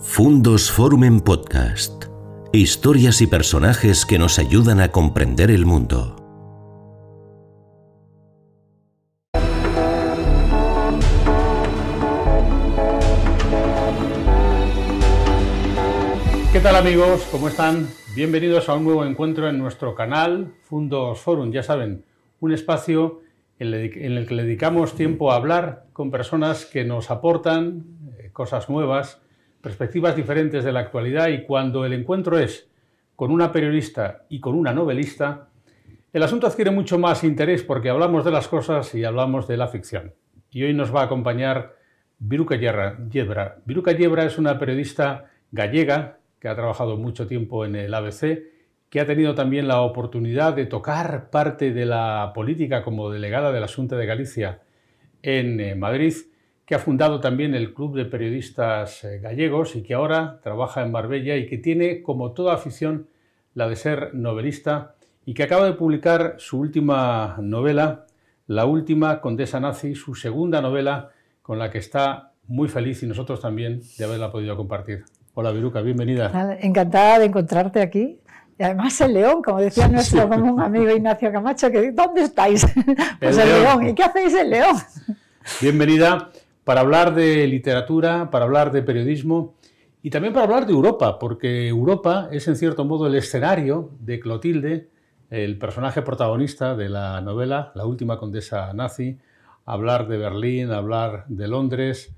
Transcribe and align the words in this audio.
Fundos 0.00 0.70
Forum 0.70 1.02
en 1.02 1.20
Podcast. 1.20 2.04
Historias 2.52 3.20
y 3.20 3.26
personajes 3.26 4.06
que 4.06 4.16
nos 4.16 4.38
ayudan 4.38 4.80
a 4.80 4.92
comprender 4.92 5.50
el 5.50 5.66
mundo. 5.66 6.14
¿Qué 16.52 16.60
tal 16.60 16.76
amigos? 16.76 17.26
¿Cómo 17.32 17.48
están? 17.48 17.88
Bienvenidos 18.14 18.68
a 18.68 18.74
un 18.74 18.84
nuevo 18.84 19.04
encuentro 19.04 19.48
en 19.48 19.58
nuestro 19.58 19.96
canal 19.96 20.54
Fundos 20.62 21.18
Forum. 21.18 21.50
Ya 21.50 21.64
saben, 21.64 22.04
un 22.38 22.52
espacio 22.52 23.22
en 23.58 23.74
el 23.74 24.26
que 24.28 24.34
le 24.36 24.44
dedicamos 24.44 24.94
tiempo 24.94 25.32
a 25.32 25.36
hablar 25.36 25.86
con 25.92 26.12
personas 26.12 26.66
que 26.66 26.84
nos 26.84 27.10
aportan 27.10 27.84
eh, 28.20 28.30
cosas 28.32 28.70
nuevas, 28.70 29.20
perspectivas 29.60 30.16
diferentes 30.16 30.64
de 30.64 30.72
la 30.72 30.80
actualidad 30.80 31.28
y 31.28 31.44
cuando 31.44 31.84
el 31.84 31.92
encuentro 31.92 32.38
es 32.38 32.68
con 33.16 33.30
una 33.30 33.50
periodista 33.50 34.24
y 34.28 34.40
con 34.40 34.54
una 34.54 34.72
novelista, 34.72 35.48
el 36.12 36.22
asunto 36.22 36.46
adquiere 36.46 36.70
mucho 36.70 36.98
más 36.98 37.24
interés 37.24 37.62
porque 37.62 37.90
hablamos 37.90 38.24
de 38.24 38.30
las 38.30 38.48
cosas 38.48 38.94
y 38.94 39.04
hablamos 39.04 39.48
de 39.48 39.56
la 39.56 39.68
ficción. 39.68 40.14
Y 40.50 40.62
hoy 40.62 40.72
nos 40.72 40.94
va 40.94 41.02
a 41.02 41.04
acompañar 41.04 41.74
Viruca 42.18 42.56
Yebra. 42.56 43.58
Viruca 43.64 43.92
Yebra 43.92 44.24
es 44.24 44.38
una 44.38 44.58
periodista 44.58 45.26
gallega 45.50 46.18
que 46.40 46.48
ha 46.48 46.54
trabajado 46.54 46.96
mucho 46.96 47.26
tiempo 47.26 47.64
en 47.64 47.76
el 47.76 47.92
ABC, 47.92 48.42
que 48.88 49.00
ha 49.00 49.06
tenido 49.06 49.34
también 49.34 49.68
la 49.68 49.82
oportunidad 49.82 50.54
de 50.54 50.66
tocar 50.66 51.30
parte 51.30 51.72
de 51.72 51.84
la 51.84 52.32
política 52.34 52.82
como 52.82 53.10
delegada 53.10 53.52
de 53.52 53.60
la 53.60 53.66
de 53.66 54.06
Galicia 54.06 54.60
en 55.22 55.60
eh, 55.60 55.74
Madrid 55.74 56.14
que 56.68 56.74
ha 56.74 56.78
fundado 56.78 57.18
también 57.18 57.54
el 57.54 57.72
Club 57.72 57.96
de 57.96 58.04
Periodistas 58.04 59.02
eh, 59.02 59.20
Gallegos 59.20 59.74
y 59.74 59.82
que 59.82 59.94
ahora 59.94 60.38
trabaja 60.42 60.82
en 60.82 60.92
Marbella 60.92 61.34
y 61.36 61.46
que 61.46 61.56
tiene 61.56 62.02
como 62.02 62.32
toda 62.32 62.52
afición 62.52 63.08
la 63.54 63.66
de 63.70 63.74
ser 63.74 64.14
novelista 64.14 64.94
y 65.24 65.32
que 65.32 65.44
acaba 65.44 65.64
de 65.64 65.72
publicar 65.72 66.34
su 66.36 66.58
última 66.60 67.36
novela, 67.40 68.04
La 68.46 68.66
última 68.66 69.22
Condesa 69.22 69.58
Nazi, 69.58 69.94
su 69.94 70.14
segunda 70.14 70.60
novela 70.60 71.08
con 71.40 71.58
la 71.58 71.70
que 71.70 71.78
está 71.78 72.32
muy 72.46 72.68
feliz 72.68 73.02
y 73.02 73.06
nosotros 73.06 73.40
también 73.40 73.80
de 73.96 74.04
haberla 74.04 74.30
podido 74.30 74.54
compartir. 74.54 75.06
Hola 75.32 75.52
Viruca, 75.52 75.80
bienvenida. 75.80 76.58
Encantada 76.60 77.18
de 77.18 77.24
encontrarte 77.24 77.80
aquí. 77.80 78.20
Y 78.58 78.62
además 78.62 79.00
el 79.00 79.14
león, 79.14 79.40
como 79.40 79.58
decía 79.58 79.88
nuestro 79.88 80.28
común 80.28 80.60
amigo 80.60 80.90
Ignacio 80.90 81.32
Camacho, 81.32 81.70
que 81.70 81.92
¿dónde 81.92 82.24
estáis? 82.24 82.66
Pues 83.20 83.38
el, 83.38 83.48
león. 83.48 83.88
¿Y 83.88 83.94
qué 83.94 84.02
hacéis 84.02 84.34
el 84.34 84.50
león? 84.50 84.76
Bienvenida 85.62 86.30
para 86.68 86.82
hablar 86.82 87.14
de 87.14 87.46
literatura, 87.46 88.28
para 88.30 88.44
hablar 88.44 88.72
de 88.72 88.82
periodismo 88.82 89.56
y 90.02 90.10
también 90.10 90.34
para 90.34 90.44
hablar 90.44 90.66
de 90.66 90.74
Europa, 90.74 91.18
porque 91.18 91.66
Europa 91.66 92.28
es 92.30 92.46
en 92.46 92.56
cierto 92.56 92.84
modo 92.84 93.06
el 93.06 93.14
escenario 93.14 93.92
de 94.00 94.20
Clotilde, 94.20 94.90
el 95.30 95.56
personaje 95.56 96.02
protagonista 96.02 96.76
de 96.76 96.90
la 96.90 97.22
novela, 97.22 97.72
la 97.74 97.86
última 97.86 98.18
condesa 98.18 98.70
nazi, 98.74 99.16
hablar 99.64 100.08
de 100.08 100.18
Berlín, 100.18 100.70
hablar 100.70 101.24
de 101.28 101.48
Londres. 101.48 102.14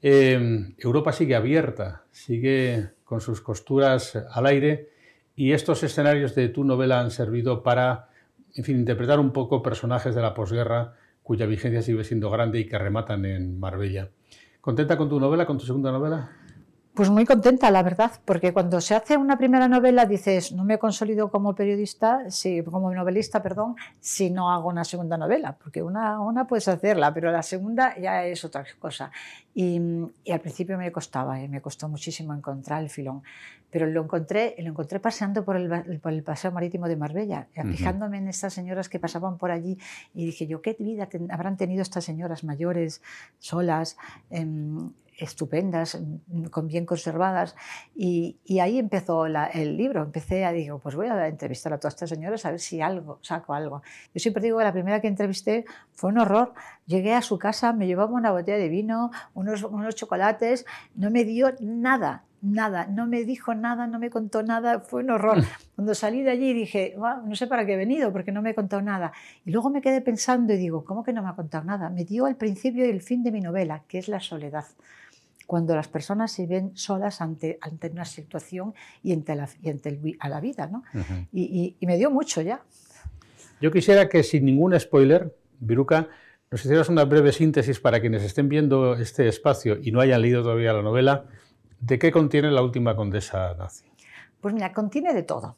Em, 0.00 0.74
Europa 0.78 1.12
sigue 1.12 1.36
abierta, 1.36 2.04
sigue 2.10 2.92
con 3.04 3.20
sus 3.20 3.42
costuras 3.42 4.16
al 4.16 4.46
aire 4.46 4.88
y 5.36 5.52
estos 5.52 5.82
escenarios 5.82 6.34
de 6.34 6.48
tu 6.48 6.64
novela 6.64 7.00
han 7.00 7.10
servido 7.10 7.62
para, 7.62 8.08
en 8.54 8.64
fin, 8.64 8.78
interpretar 8.78 9.20
un 9.20 9.34
poco 9.34 9.62
personajes 9.62 10.14
de 10.14 10.22
la 10.22 10.32
posguerra 10.32 10.94
cuya 11.28 11.44
vigencia 11.44 11.82
sigue 11.82 12.04
siendo 12.04 12.30
grande 12.30 12.58
y 12.58 12.66
que 12.66 12.78
rematan 12.78 13.26
en 13.26 13.60
Marbella. 13.60 14.08
¿Contenta 14.62 14.96
con 14.96 15.10
tu 15.10 15.20
novela, 15.20 15.44
con 15.44 15.58
tu 15.58 15.66
segunda 15.66 15.92
novela? 15.92 16.30
Pues 16.98 17.10
muy 17.10 17.24
contenta, 17.24 17.70
la 17.70 17.84
verdad, 17.84 18.10
porque 18.24 18.52
cuando 18.52 18.80
se 18.80 18.92
hace 18.92 19.16
una 19.16 19.38
primera 19.38 19.68
novela 19.68 20.04
dices, 20.04 20.50
no 20.50 20.64
me 20.64 20.80
consolido 20.80 21.30
como 21.30 21.54
periodista, 21.54 22.28
si, 22.28 22.60
como 22.64 22.92
novelista, 22.92 23.40
perdón, 23.40 23.76
si 24.00 24.30
no 24.30 24.50
hago 24.50 24.68
una 24.68 24.82
segunda 24.82 25.16
novela, 25.16 25.56
porque 25.56 25.80
una, 25.80 26.18
una 26.18 26.48
puedes 26.48 26.66
hacerla, 26.66 27.14
pero 27.14 27.30
la 27.30 27.44
segunda 27.44 27.96
ya 28.00 28.24
es 28.24 28.44
otra 28.44 28.64
cosa. 28.80 29.12
Y, 29.54 29.80
al 30.28 30.40
principio 30.40 30.76
me 30.76 30.90
costaba, 30.90 31.40
¿eh? 31.40 31.46
me 31.46 31.60
costó 31.60 31.88
muchísimo 31.88 32.34
encontrar 32.34 32.82
el 32.82 32.90
filón, 32.90 33.22
pero 33.70 33.86
lo 33.86 34.02
encontré, 34.02 34.56
lo 34.58 34.70
encontré 34.70 34.98
paseando 34.98 35.44
por 35.44 35.54
el, 35.54 36.00
por 36.00 36.12
el 36.12 36.24
paseo 36.24 36.50
marítimo 36.50 36.88
de 36.88 36.96
Marbella, 36.96 37.46
fijándome 37.52 38.18
en 38.18 38.26
estas 38.26 38.54
señoras 38.54 38.88
que 38.88 38.98
pasaban 38.98 39.38
por 39.38 39.52
allí 39.52 39.78
y 40.14 40.26
dije 40.26 40.48
yo, 40.48 40.62
¿qué 40.62 40.74
vida 40.76 41.08
habrán 41.30 41.56
tenido 41.56 41.82
estas 41.82 42.04
señoras 42.04 42.42
mayores, 42.42 43.02
solas? 43.38 43.96
Em, 44.30 44.90
estupendas, 45.18 46.00
mm, 46.00 46.44
con 46.44 46.68
bien 46.68 46.86
conservadas. 46.86 47.54
Y, 47.94 48.38
ahí 48.60 48.78
empezó 48.78 49.26
el 49.26 49.76
libro. 49.76 50.02
Empecé 50.02 50.44
a, 50.44 50.52
digo, 50.52 50.78
pues 50.78 50.94
voy 50.94 51.08
a 51.08 51.26
entrevistar 51.26 51.72
a 51.72 51.78
todas 51.78 51.94
estas 51.94 52.10
señoras 52.10 52.46
a 52.46 52.50
ver 52.50 52.60
si 52.60 52.80
algo, 52.80 53.18
saco 53.22 53.52
algo. 53.52 53.82
Yo 54.14 54.20
siempre 54.20 54.42
digo 54.42 54.58
que 54.58 54.64
la 54.64 54.72
primera 54.72 55.00
que 55.00 55.08
entrevisté 55.08 55.64
fue 55.92 56.10
un 56.10 56.18
horror. 56.18 56.54
Llegué 56.86 57.14
a 57.14 57.22
su 57.22 57.38
casa, 57.38 57.72
me 57.72 57.86
llevaba 57.86 58.12
una 58.12 58.30
botella 58.30 58.58
de 58.58 58.68
vino, 58.68 59.10
unos, 59.34 59.62
unos 59.64 59.94
chocolates, 59.94 60.64
no 60.94 61.10
me 61.10 61.24
dio 61.24 61.52
nada, 61.60 62.24
nada, 62.40 62.86
no 62.86 63.06
me 63.06 63.24
dijo 63.24 63.54
nada, 63.54 63.86
no 63.86 63.98
me 63.98 64.10
contó 64.10 64.42
nada, 64.42 64.80
fue 64.80 65.02
un 65.02 65.10
horror. 65.10 65.38
Cuando 65.74 65.94
salí 65.94 66.22
de 66.22 66.30
allí 66.30 66.52
dije, 66.52 66.94
no 66.96 67.34
sé 67.34 67.46
para 67.46 67.66
qué 67.66 67.74
he 67.74 67.76
venido, 67.76 68.12
porque 68.12 68.32
no 68.32 68.42
me 68.42 68.50
he 68.50 68.54
contado 68.54 68.82
nada. 68.82 69.12
Y 69.44 69.50
luego 69.50 69.70
me 69.70 69.80
quedé 69.80 70.00
pensando 70.00 70.52
y 70.52 70.56
digo, 70.56 70.84
¿cómo 70.84 71.02
que 71.02 71.12
no 71.12 71.22
me 71.22 71.28
ha 71.28 71.34
contado 71.34 71.64
nada? 71.64 71.90
Me 71.90 72.04
dio 72.04 72.26
el 72.26 72.36
principio 72.36 72.86
y 72.86 72.90
el 72.90 73.02
fin 73.02 73.22
de 73.22 73.32
mi 73.32 73.40
novela, 73.40 73.82
que 73.88 73.98
es 73.98 74.08
la 74.08 74.20
soledad 74.20 74.64
cuando 75.48 75.74
las 75.74 75.88
personas 75.88 76.30
se 76.30 76.46
ven 76.46 76.76
solas 76.76 77.22
ante, 77.22 77.56
ante 77.62 77.88
una 77.88 78.04
situación 78.04 78.74
y 79.02 79.14
ante, 79.14 79.34
la, 79.34 79.48
a 80.20 80.28
la 80.28 80.40
vida. 80.40 80.66
¿no? 80.66 80.82
y, 81.32 81.74
me 81.80 81.96
dio 81.96 82.10
mucho 82.10 82.42
ya. 82.42 82.62
Yo 83.58 83.72
quisiera 83.72 84.10
que 84.10 84.22
sin 84.22 84.44
ningún 84.44 84.78
spoiler, 84.78 85.34
Viruca, 85.58 86.08
nos 86.50 86.62
hicieras 86.62 86.90
una 86.90 87.06
breve 87.06 87.32
síntesis 87.32 87.80
para 87.80 87.98
quienes 87.98 88.24
estén 88.24 88.50
viendo 88.50 88.94
este 88.96 89.26
espacio 89.26 89.78
y 89.82 89.90
no 89.90 90.00
hayan 90.02 90.20
leído 90.20 90.42
todavía 90.42 90.74
la 90.74 90.82
novela, 90.82 91.24
de 91.80 91.98
qué 91.98 92.12
contiene 92.12 92.50
la 92.50 92.60
última 92.60 92.94
condesa 92.94 93.54
nazi. 93.54 93.86
Pues 94.42 94.52
mira, 94.52 94.74
contiene 94.74 95.14
de 95.14 95.22
todo, 95.22 95.56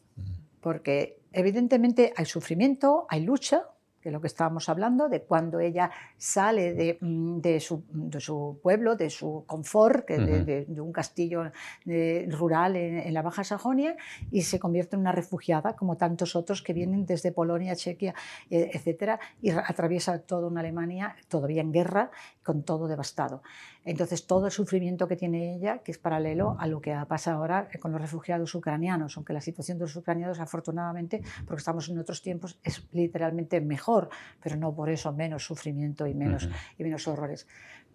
porque 0.60 1.18
evidentemente 1.32 2.12
hay 2.16 2.26
sufrimiento, 2.26 3.06
hay 3.08 3.24
lucha, 3.24 3.64
es 4.09 4.12
lo 4.12 4.21
que 4.21 4.27
estábamos 4.27 4.69
hablando, 4.69 5.09
de 5.09 5.22
cuando 5.22 5.61
ella 5.61 5.91
sale 6.16 6.72
de, 6.75 6.99
mm, 7.00 7.41
de, 7.41 7.61
su, 7.61 7.84
de 7.91 8.21
su, 8.21 8.59
pueblo, 8.62 8.97
de 8.97 9.11
su 9.11 9.44
confort, 9.47 10.09
de, 10.09 10.66
un 10.81 10.93
castillo 10.93 11.50
eh, 11.87 12.27
rural 12.31 12.77
en, 12.77 13.12
la 13.12 13.22
Baja 13.22 13.44
Sajonia, 13.44 13.97
y 14.31 14.43
se 14.43 14.59
convierte 14.59 14.97
en 14.97 15.00
una 15.00 15.12
refugiada, 15.12 15.77
como 15.77 15.97
tantos 15.97 16.37
otros 16.37 16.62
que 16.62 16.72
vienen 16.72 17.05
desde 17.05 17.33
Polonia, 17.33 17.77
Chequia, 17.77 18.15
eh, 18.49 18.71
etcétera, 18.72 19.21
y 19.43 19.50
atraviesa 19.50 20.19
toda 20.21 20.47
una 20.47 20.61
Alemania 20.61 21.17
todavía 21.28 21.61
en 21.61 21.72
guerra, 21.72 22.11
con 22.43 22.62
todo 22.62 22.88
devastado. 22.88 23.43
Entonces, 23.84 24.26
todo 24.26 24.46
el 24.46 24.52
sufrimiento 24.52 25.08
que 25.08 25.16
tiene 25.16 25.54
ella, 25.54 25.78
que 25.78 25.91
es 25.91 25.98
paralelo 25.98 26.56
a 26.58 26.66
lo 26.66 26.80
que 26.80 26.94
pasa 27.08 27.32
ahora 27.32 27.68
con 27.80 27.92
los 27.92 28.00
refugiados 28.00 28.54
ucranianos, 28.54 29.16
aunque 29.16 29.32
la 29.32 29.41
situación 29.41 29.78
de 29.78 29.84
los 29.84 29.96
ucranianos, 29.96 30.38
afortunadamente, 30.38 31.22
porque 31.46 31.60
estamos 31.60 31.88
en 31.88 31.98
otros 31.98 32.20
tiempos, 32.20 32.58
es 32.62 32.86
literalmente 32.92 33.60
mejor, 33.60 34.10
pero 34.42 34.56
no 34.56 34.74
por 34.74 34.90
eso 34.90 35.12
menos 35.12 35.44
sufrimiento 35.44 36.06
y 36.06 36.14
menos, 36.14 36.48
y 36.78 36.84
menos 36.84 37.08
horrores. 37.08 37.46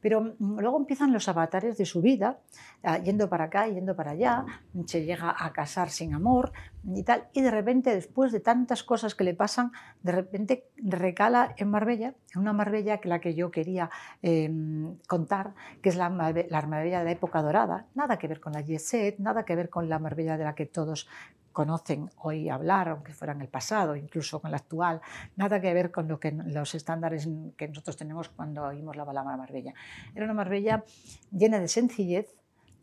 Pero 0.02 0.22
mm, 0.22 0.60
luego 0.60 0.78
empiezan 0.78 1.14
los 1.14 1.28
avatares 1.28 1.78
de 1.78 1.86
su 1.86 2.02
vida, 2.02 2.40
ah, 2.84 2.98
yendo 3.00 3.30
para 3.30 3.46
acá, 3.46 3.68
yendo 3.68 3.96
para 3.96 4.12
allá, 4.12 4.46
se 4.86 5.04
llega 5.04 5.36
a 5.38 5.52
casar 5.54 5.90
sin 5.90 6.14
amor 6.14 6.52
y 6.94 7.04
tal, 7.04 7.28
y 7.34 7.42
de 7.42 7.52
repente, 7.52 7.94
después 7.94 8.32
de 8.32 8.40
tantas 8.40 8.84
cosas 8.84 9.16
que 9.16 9.24
le 9.24 9.34
pasan, 9.34 9.72
de 10.04 10.12
repente 10.12 10.68
recala 10.78 11.54
en 11.58 11.70
Marbella, 11.70 12.14
en 12.34 12.42
una 12.42 12.54
Marbella 12.54 13.00
que 13.00 13.10
la 13.10 13.20
que 13.20 13.34
yo 13.34 13.50
quería 13.50 13.90
em, 14.22 14.98
contar, 15.08 15.56
que 15.82 15.90
es 15.90 15.96
la, 15.96 16.10
la 16.10 16.62
Marbella 16.62 17.00
de 17.00 17.06
la 17.06 17.12
época 17.12 17.42
dorada, 17.42 17.88
nada 17.96 18.18
que 18.18 18.28
ver 18.28 18.40
con 18.40 18.54
la 18.54 18.62
Jet 18.62 19.18
nada 19.20 19.46
que 19.46 19.56
ver 19.56 19.70
con 19.70 19.90
la 19.90 20.00
Marbella 20.00 20.38
de 20.38 20.44
la 20.44 20.56
que 20.56 20.66
todos 20.66 21.08
conocen 21.56 22.12
hoy 22.18 22.50
hablar, 22.50 22.90
aunque 22.90 23.14
fuera 23.14 23.34
en 23.34 23.40
el 23.40 23.48
pasado, 23.48 23.96
incluso 23.96 24.42
con 24.42 24.52
la 24.52 24.58
actual, 24.58 25.00
nada 25.38 25.62
que 25.62 25.74
ver 25.74 25.90
con 25.90 26.10
lo 26.10 26.20
que, 26.20 26.34
los 26.34 26.76
estándares 26.76 27.30
que 27.56 27.70
nosotros 27.70 27.96
tenemos 27.96 28.28
cuando 28.28 28.64
oímos 28.66 28.98
la 28.98 29.06
palabra 29.06 29.38
Marbella. 29.38 29.74
Era 30.14 30.26
una 30.26 30.34
Marbella 30.34 30.84
llena 31.32 31.62
de 31.62 31.70
sencillez, 31.70 32.36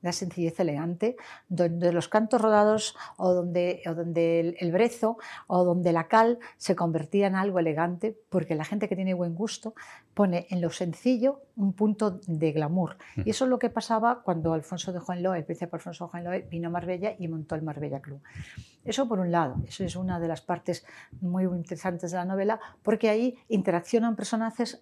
una 0.03 0.13
sencillez 0.13 0.59
elegante, 0.59 1.17
donde 1.51 1.93
los 1.93 2.09
cantos 2.09 2.41
rodados 2.41 2.97
o 3.19 3.35
donde, 3.35 3.83
o 3.87 3.95
donde 3.95 4.57
el, 4.59 4.73
brezo 4.73 5.19
o 5.47 5.65
donde 5.65 5.93
la 5.93 6.09
cal 6.09 6.39
se 6.57 6.75
convertía 6.75 7.27
en 7.27 7.37
algo 7.37 7.59
elegante, 7.59 8.19
porque 8.31 8.55
la 8.55 8.65
gente 8.65 8.89
que 8.89 8.97
tiene 8.97 9.13
buen 9.13 9.35
gusto 9.35 9.75
pone 10.15 10.47
en 10.51 10.61
lo 10.61 10.71
sencillo 10.71 11.43
un 11.57 11.73
punto 11.73 12.21
de 12.27 12.53
glamour. 12.53 12.97
Y 13.17 13.31
eso 13.31 13.45
es 13.45 13.51
lo 13.51 13.59
que 13.59 13.71
pasaba 13.71 14.23
cuando 14.23 14.53
Alfonso 14.53 14.93
de 14.93 14.99
Hohenlohe, 14.99 15.39
el 15.39 15.45
príncipe 15.45 15.77
Alfonso 15.77 16.07
de 16.07 16.11
Hohenlohe, 16.13 16.49
vino 16.51 16.69
a 16.69 16.71
Marbella 16.71 17.15
y 17.19 17.29
montó 17.29 17.55
el 17.55 17.63
Marbella 17.63 18.01
Club. 18.01 18.23
Eso 18.85 19.07
por 19.07 19.21
un 19.21 19.31
lado, 19.31 19.57
eso 19.67 19.85
es 19.85 19.95
una 19.95 20.19
de 20.19 20.29
las 20.29 20.41
partes 20.41 20.85
muy 21.21 21.45
interesantes 21.45 22.11
de 22.11 22.17
la 22.17 22.25
novela, 22.25 22.59
porque 22.83 23.11
ahí 23.11 23.39
interaccionan 23.49 24.17
personajes, 24.17 24.81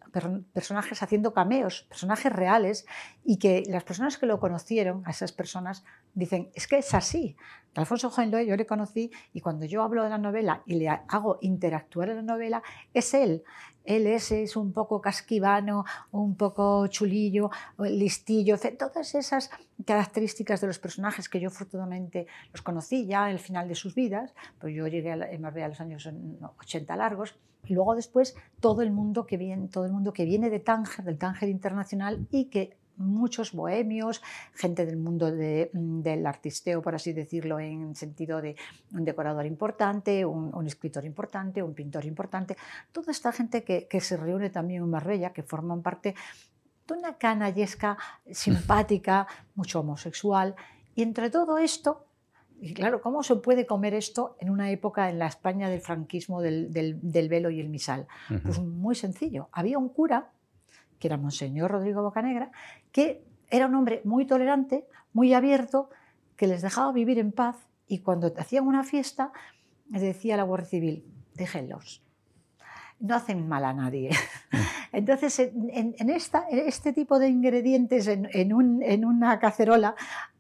personajes 0.53 1.03
haciendo 1.03 1.35
cameos, 1.35 1.87
personajes 1.89 2.33
reales, 2.33 2.87
y 3.25 3.37
que 3.39 3.63
las 3.67 3.85
personas 3.85 4.17
que 4.17 4.27
lo 4.27 4.41
conocieron, 4.41 5.03
a 5.05 5.11
esas 5.11 5.33
personas, 5.33 5.85
dicen, 6.15 6.51
es 6.55 6.67
que 6.67 6.79
es 6.79 6.95
así. 6.95 7.37
Alfonso 7.75 8.09
Hohenlohe 8.09 8.47
yo 8.47 8.57
le 8.57 8.67
conocí 8.67 9.13
y 9.33 9.41
cuando 9.41 9.65
yo 9.65 9.83
hablo 9.83 10.03
de 10.03 10.11
la 10.11 10.19
novela 10.19 10.63
y 10.67 10.75
le 10.75 10.89
hago 10.89 11.39
interactuar 11.41 12.09
en 12.09 12.17
la 12.17 12.23
novela, 12.23 12.63
es 12.95 13.15
él. 13.15 13.45
Él 13.85 14.07
es, 14.07 14.57
un 14.57 14.73
poco 14.73 15.01
casquivano, 15.01 15.85
un 16.13 16.37
poco 16.37 16.87
chulillo, 16.89 17.51
listillo, 17.79 18.57
todas 18.79 19.15
esas 19.15 19.51
características 19.85 20.61
de 20.61 20.67
los 20.67 20.79
personajes 20.79 21.29
que 21.29 21.41
yo 21.41 21.49
afortunadamente 21.49 22.27
los 22.53 22.63
conocí 22.63 23.07
ya 23.07 23.25
al 23.25 23.39
final 23.39 23.69
de 23.69 23.75
sus 23.75 23.95
vidas, 23.95 24.35
pues 24.59 24.75
yo 24.75 24.87
llegué 24.87 25.13
a 25.13 25.39
Marbella 25.39 25.67
a 25.67 25.71
los 25.71 25.81
años 25.81 26.09
80 26.59 26.97
largos, 26.97 27.37
y 27.67 27.75
luego 27.75 27.95
después 27.95 28.35
todo 28.61 28.83
el 28.83 28.91
mundo 28.91 29.27
que 29.27 29.37
viene, 29.37 29.69
todo 29.69 29.85
el 29.85 29.93
mundo 29.93 30.13
que 30.13 30.25
viene 30.25 30.51
de 30.51 30.61
Tánger, 30.61 31.05
del 31.05 31.19
Tánger 31.19 31.49
internacional 31.49 32.27
y 32.31 32.47
que 32.47 32.77
muchos 33.01 33.53
bohemios, 33.53 34.23
gente 34.55 34.87
del 34.87 34.97
mundo 34.97 35.29
mm, 35.29 36.01
del 36.03 36.27
artisteo, 36.27 36.83
por 36.83 36.95
así 36.95 37.13
decirlo, 37.13 37.59
en 37.59 37.97
sentido 37.97 38.41
de 38.41 38.57
un 38.93 39.05
decorador 39.05 39.47
importante, 39.47 40.25
un, 40.25 40.67
escritor 40.67 41.05
importante, 41.05 41.63
un 41.63 41.75
pintor 41.75 42.05
importante, 42.05 42.57
toda 42.93 43.11
esta 43.11 43.33
gente 43.33 43.65
que, 43.65 44.01
se 44.01 44.17
reúne 44.17 44.51
también 44.51 44.83
en 44.83 44.91
Marbella, 44.91 45.33
que 45.33 45.43
forman 45.43 45.83
parte 45.83 46.15
de 46.87 46.95
una 46.95 47.17
canallesca 47.17 47.97
simpática, 48.31 49.27
mucho 49.55 49.81
homosexual, 49.81 50.55
y 50.95 51.03
entre 51.03 51.31
todo 51.31 51.59
esto, 51.59 52.07
y 52.63 52.75
claro, 52.75 53.01
¿cómo 53.01 53.23
se 53.23 53.37
puede 53.37 53.65
comer 53.65 53.95
esto 53.95 54.37
en 54.39 54.51
una 54.51 54.71
época 54.71 55.09
en 55.09 55.19
la 55.19 55.27
España 55.27 55.71
del 55.71 55.81
franquismo, 55.81 56.43
del, 56.43 56.69
velo 57.03 57.49
y 57.49 57.59
el 57.59 57.71
misal? 57.71 58.07
Pues 58.43 58.59
muy 58.59 58.95
sencillo. 58.95 59.49
Había 59.53 59.79
un 59.79 59.89
cura 59.89 60.31
que 61.01 61.09
era 61.09 61.17
Monseñor 61.17 61.73
Rodrigo 61.73 62.03
Bocanegra, 62.03 62.53
que 62.93 63.25
era 63.49 63.67
un 63.67 63.75
hombre 63.75 64.03
muy 64.05 64.27
tolerante, 64.27 64.87
muy 65.13 65.35
abierto, 65.35 65.91
que 66.37 66.47
les 66.47 66.63
dejaba 66.63 66.93
vivir 66.93 67.19
en 67.19 67.33
paz 67.33 67.57
y 67.89 67.99
cuando 67.99 68.33
hacían 68.39 68.69
una 68.69 68.85
fiesta 68.85 69.33
les 69.91 70.03
decía 70.03 70.35
a 70.35 70.37
la 70.37 70.45
Guardia 70.45 70.69
Civil, 70.69 71.05
déjenlos, 71.35 72.03
no 73.01 73.17
hacen 73.17 73.49
mal 73.49 73.65
a 73.65 73.73
nadie. 73.73 74.11
Entonces, 74.93 75.39
en, 75.41 76.11
esta, 76.11 76.47
este 76.49 76.93
tipo 76.93 77.19
de 77.19 77.29
ingredientes 77.29 78.07
en, 78.09 79.05
una 79.05 79.39
cacerola 79.41 79.95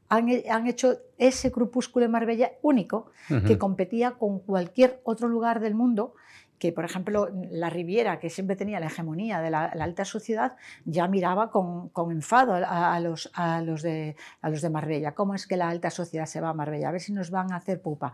han, 0.08 0.66
hecho 0.66 0.98
ese 1.18 1.50
crepúsculo 1.50 2.04
de 2.04 2.08
Marbella 2.10 2.52
único, 2.62 3.10
que 3.46 3.58
competía 3.58 4.12
con 4.12 4.40
cualquier 4.40 5.00
otro 5.04 5.28
lugar 5.28 5.60
del 5.60 5.74
mundo 5.74 6.14
que, 6.60 6.72
por 6.72 6.84
ejemplo, 6.84 7.30
la 7.50 7.70
Riviera, 7.70 8.20
que 8.20 8.28
siempre 8.28 8.54
tenía 8.54 8.78
la 8.78 8.86
hegemonía 8.86 9.40
de 9.40 9.50
la, 9.50 9.64
alta 9.64 10.04
sociedad, 10.04 10.56
ya 10.84 11.08
miraba 11.08 11.50
con, 11.50 11.90
enfado 12.10 12.52
a, 12.54 13.00
los, 13.00 13.30
a, 13.34 13.62
los 13.62 13.80
de, 13.80 14.14
a 14.42 14.50
los 14.50 14.60
de 14.60 14.68
Marbella. 14.68 15.14
¿Cómo 15.14 15.34
es 15.34 15.46
que 15.46 15.56
la 15.56 15.70
alta 15.70 15.90
sociedad 15.90 16.26
se 16.26 16.42
va 16.42 16.50
a 16.50 16.54
Marbella? 16.54 16.90
A 16.90 16.92
ver 16.92 17.00
si 17.00 17.12
nos 17.14 17.30
van 17.30 17.50
a 17.50 17.56
hacer 17.56 17.80
pupa. 17.80 18.12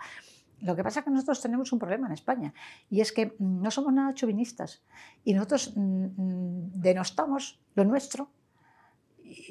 Lo 0.61 0.77
que 0.77 0.85
pasa 0.85 1.01
es 1.01 1.05
que 1.05 1.11
nosotros 1.11 1.43
tenemos 1.43 1.73
un 1.73 1.81
problema 1.81 2.07
en 2.07 2.13
España 2.13 2.55
y 2.89 3.01
es 3.01 3.13
que 3.13 3.35
no 3.41 3.71
somos 3.71 3.93
nada 3.93 4.15
chauvinistas 4.15 4.83
y 5.25 5.35
nosotros 5.35 5.73
mm, 5.77 6.05
mm, 6.17 6.71
denostamos 6.73 7.61
lo 7.75 7.85
nuestro 7.85 8.31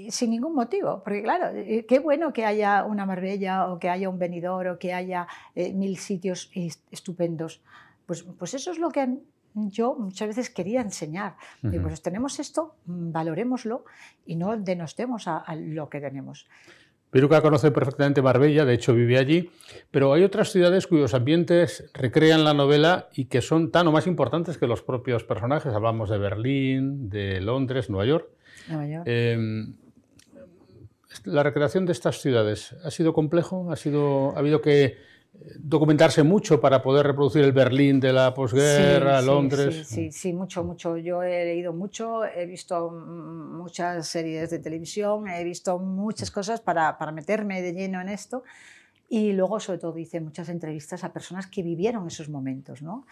sin 0.10 0.30
ningún 0.30 0.56
motivo, 0.56 1.04
porque 1.04 1.22
claro, 1.22 1.50
eh, 1.54 1.86
qué 1.86 2.00
bueno 2.00 2.32
que 2.32 2.46
haya 2.46 2.86
una 2.86 3.06
Marbella 3.06 3.68
o 3.68 3.78
que 3.78 3.90
haya 3.90 4.10
un 4.10 4.18
venidor 4.18 4.68
o 4.68 4.80
que 4.80 4.94
haya 4.94 5.28
eh, 5.54 5.74
mil 5.74 5.98
sitios 5.98 6.50
estupendos, 6.92 7.62
pues, 8.06 8.24
pues 8.24 8.54
eso 8.54 8.72
es 8.72 8.80
lo 8.80 8.90
que 8.90 9.20
yo 9.56 9.96
muchas 9.96 10.28
veces 10.28 10.50
quería 10.50 10.82
enseñar. 10.82 11.36
pues 11.62 12.02
tenemos 12.02 12.40
esto, 12.40 12.76
mm, 12.86 13.12
valorémoslo 13.12 13.86
y 14.26 14.36
no 14.36 14.58
denostemos 14.58 15.28
a, 15.28 15.44
lo 15.56 15.90
que 15.90 16.02
tenemos. 16.02 16.48
Piruca 17.10 17.42
conoce 17.42 17.72
perfectamente 17.72 18.22
Marbella, 18.22 18.66
de 18.66 18.74
hecho 18.74 18.94
vive 18.94 19.18
allí, 19.18 19.50
pero 19.90 20.12
hay 20.12 20.24
otras 20.24 20.52
ciudades 20.52 20.86
cuyos 20.86 21.14
ambientes 21.14 21.90
recrean 21.94 22.44
la 22.44 22.54
novela 22.54 23.08
y 23.14 23.26
que 23.26 23.42
son 23.42 23.72
tan 23.72 23.88
o 23.88 23.94
más 23.94 24.06
importantes 24.06 24.58
que 24.58 24.68
los 24.68 24.82
propios 24.82 25.24
personajes. 25.24 25.74
Hablamos 25.74 26.10
de 26.10 26.18
Berlín, 26.18 27.10
de 27.10 27.40
Londres, 27.40 27.90
Nueva 27.90 28.06
York. 28.06 28.30
Nueva 28.68 28.88
York. 28.88 29.04
Em, 29.08 29.76
la 31.24 31.44
recreación 31.44 31.86
de 31.86 31.94
estas 31.94 32.20
ciudades 32.20 32.76
ha 32.84 32.92
sido 32.92 33.14
complejo, 33.14 33.72
ha 33.72 33.78
sido, 33.78 34.36
ha 34.36 34.40
habido 34.40 34.60
que 34.60 34.98
documentarse 35.60 36.24
mucho 36.24 36.60
para 36.60 36.82
poder 36.82 37.06
reproducir 37.08 37.44
el 37.44 37.52
Berlín 37.52 38.00
de 38.00 38.14
la 38.14 38.34
posguerra, 38.34 39.22
Londres. 39.22 39.88
Sí, 39.88 40.12
sí, 40.12 40.34
mucho, 40.34 40.64
mucho. 40.64 40.98
Yo 40.98 41.24
he 41.24 41.46
leído 41.46 41.74
mucho, 41.74 42.26
he 42.26 42.46
visto 42.46 42.92
muchas 42.92 44.08
series 44.08 44.50
de 44.50 44.60
televisión, 44.60 45.28
he 45.28 45.44
visto 45.44 45.80
muchas 45.80 46.32
cosas 46.32 46.62
para, 46.62 46.98
para 46.98 47.12
meterme 47.12 47.62
de 47.62 47.74
lleno 47.74 48.02
en 48.02 48.10
esto. 48.10 48.44
Y 49.08 49.34
luego, 49.34 49.60
sobre 49.60 49.80
todo, 49.80 49.98
hice 49.98 50.20
muchas 50.20 50.50
entrevistas 50.50 51.04
a 51.04 51.14
personas 51.14 51.48
que 51.48 51.62
vivieron 51.62 52.08
esos 52.08 52.28
momentos. 52.28 52.82
¿no? 52.82 53.06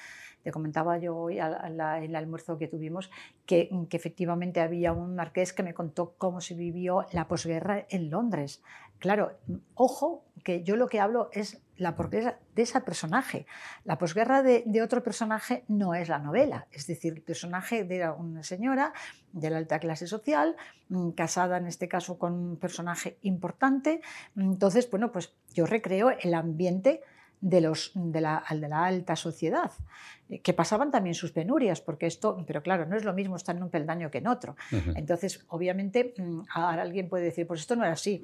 Te 0.44 0.52
comentaba 0.52 0.98
yo 0.98 1.16
hoy 1.16 1.40
en 1.40 1.80
el 1.80 2.16
almuerzo 2.16 2.58
que 2.58 2.68
tuvimos 2.68 3.10
que, 3.46 3.70
que, 3.90 3.98
efectivamente 3.98 4.60
había 4.60 4.92
un 4.92 5.16
marqués 5.16 5.54
que 5.54 5.64
me 5.64 5.74
contó 5.74 6.16
cómo 6.18 6.42
se 6.42 6.56
vivió 6.56 7.06
la 7.14 7.28
posguerra 7.28 7.86
en 7.90 8.10
Londres. 8.10 8.62
Claro, 9.00 9.34
ojo, 9.76 10.24
que 10.44 10.64
yo 10.64 10.76
lo 10.76 10.88
que 10.88 11.00
hablo 11.00 11.30
es 11.32 11.62
la 11.78 11.96
posguerra 11.96 12.40
de 12.56 12.62
ese 12.62 12.80
personaje. 12.82 13.46
La 13.84 13.98
posguerra 13.98 14.44
de, 14.44 14.82
otro 14.82 15.04
personaje 15.04 15.64
no 15.68 15.96
es 15.96 16.10
la 16.10 16.20
novela, 16.20 16.68
es 16.72 16.88
decir, 16.88 17.14
el 17.14 17.22
personaje 17.22 17.88
era 17.90 18.14
una 18.14 18.44
señora 18.44 18.94
de 19.32 19.50
la 19.50 19.58
alta 19.58 19.80
clase 19.80 20.08
social, 20.08 20.56
mm, 20.90 21.12
casada 21.12 21.58
en 21.58 21.68
este 21.68 21.88
caso 21.88 22.18
con 22.18 22.34
un 22.34 22.58
personaje 22.58 23.18
importante. 23.22 24.02
Entonces, 24.36 24.90
bueno, 24.90 25.12
pues 25.12 25.34
yo 25.54 25.66
recreo 25.66 26.12
el 26.12 26.34
ambiente 26.34 27.02
de, 27.44 27.60
los, 27.60 27.92
de, 27.94 28.22
la, 28.22 28.44
de 28.50 28.70
la 28.70 28.86
alta 28.86 29.18
sociedad, 29.18 29.72
eh, 30.30 30.40
que 30.40 30.54
pasaban 30.54 30.92
también 30.92 31.14
sus 31.14 31.32
penurias, 31.34 31.82
porque 31.82 32.06
esto, 32.06 32.42
pero 32.48 32.64
claro, 32.64 32.86
no 32.86 32.96
es 32.96 33.04
lo 33.04 33.14
mismo 33.14 33.36
estar 33.36 33.56
en 33.56 33.64
un 33.64 33.70
peldaño 33.70 34.10
que 34.10 34.20
en 34.20 34.28
otro. 34.28 34.56
Entonces, 34.96 35.44
obviamente, 35.50 36.14
mm, 36.18 36.42
ahora 36.54 36.84
alguien 36.84 37.10
puede 37.10 37.26
decir, 37.26 37.46
pues 37.46 37.60
esto 37.60 37.76
no 37.76 37.84
era 37.84 37.94
así. 37.94 38.24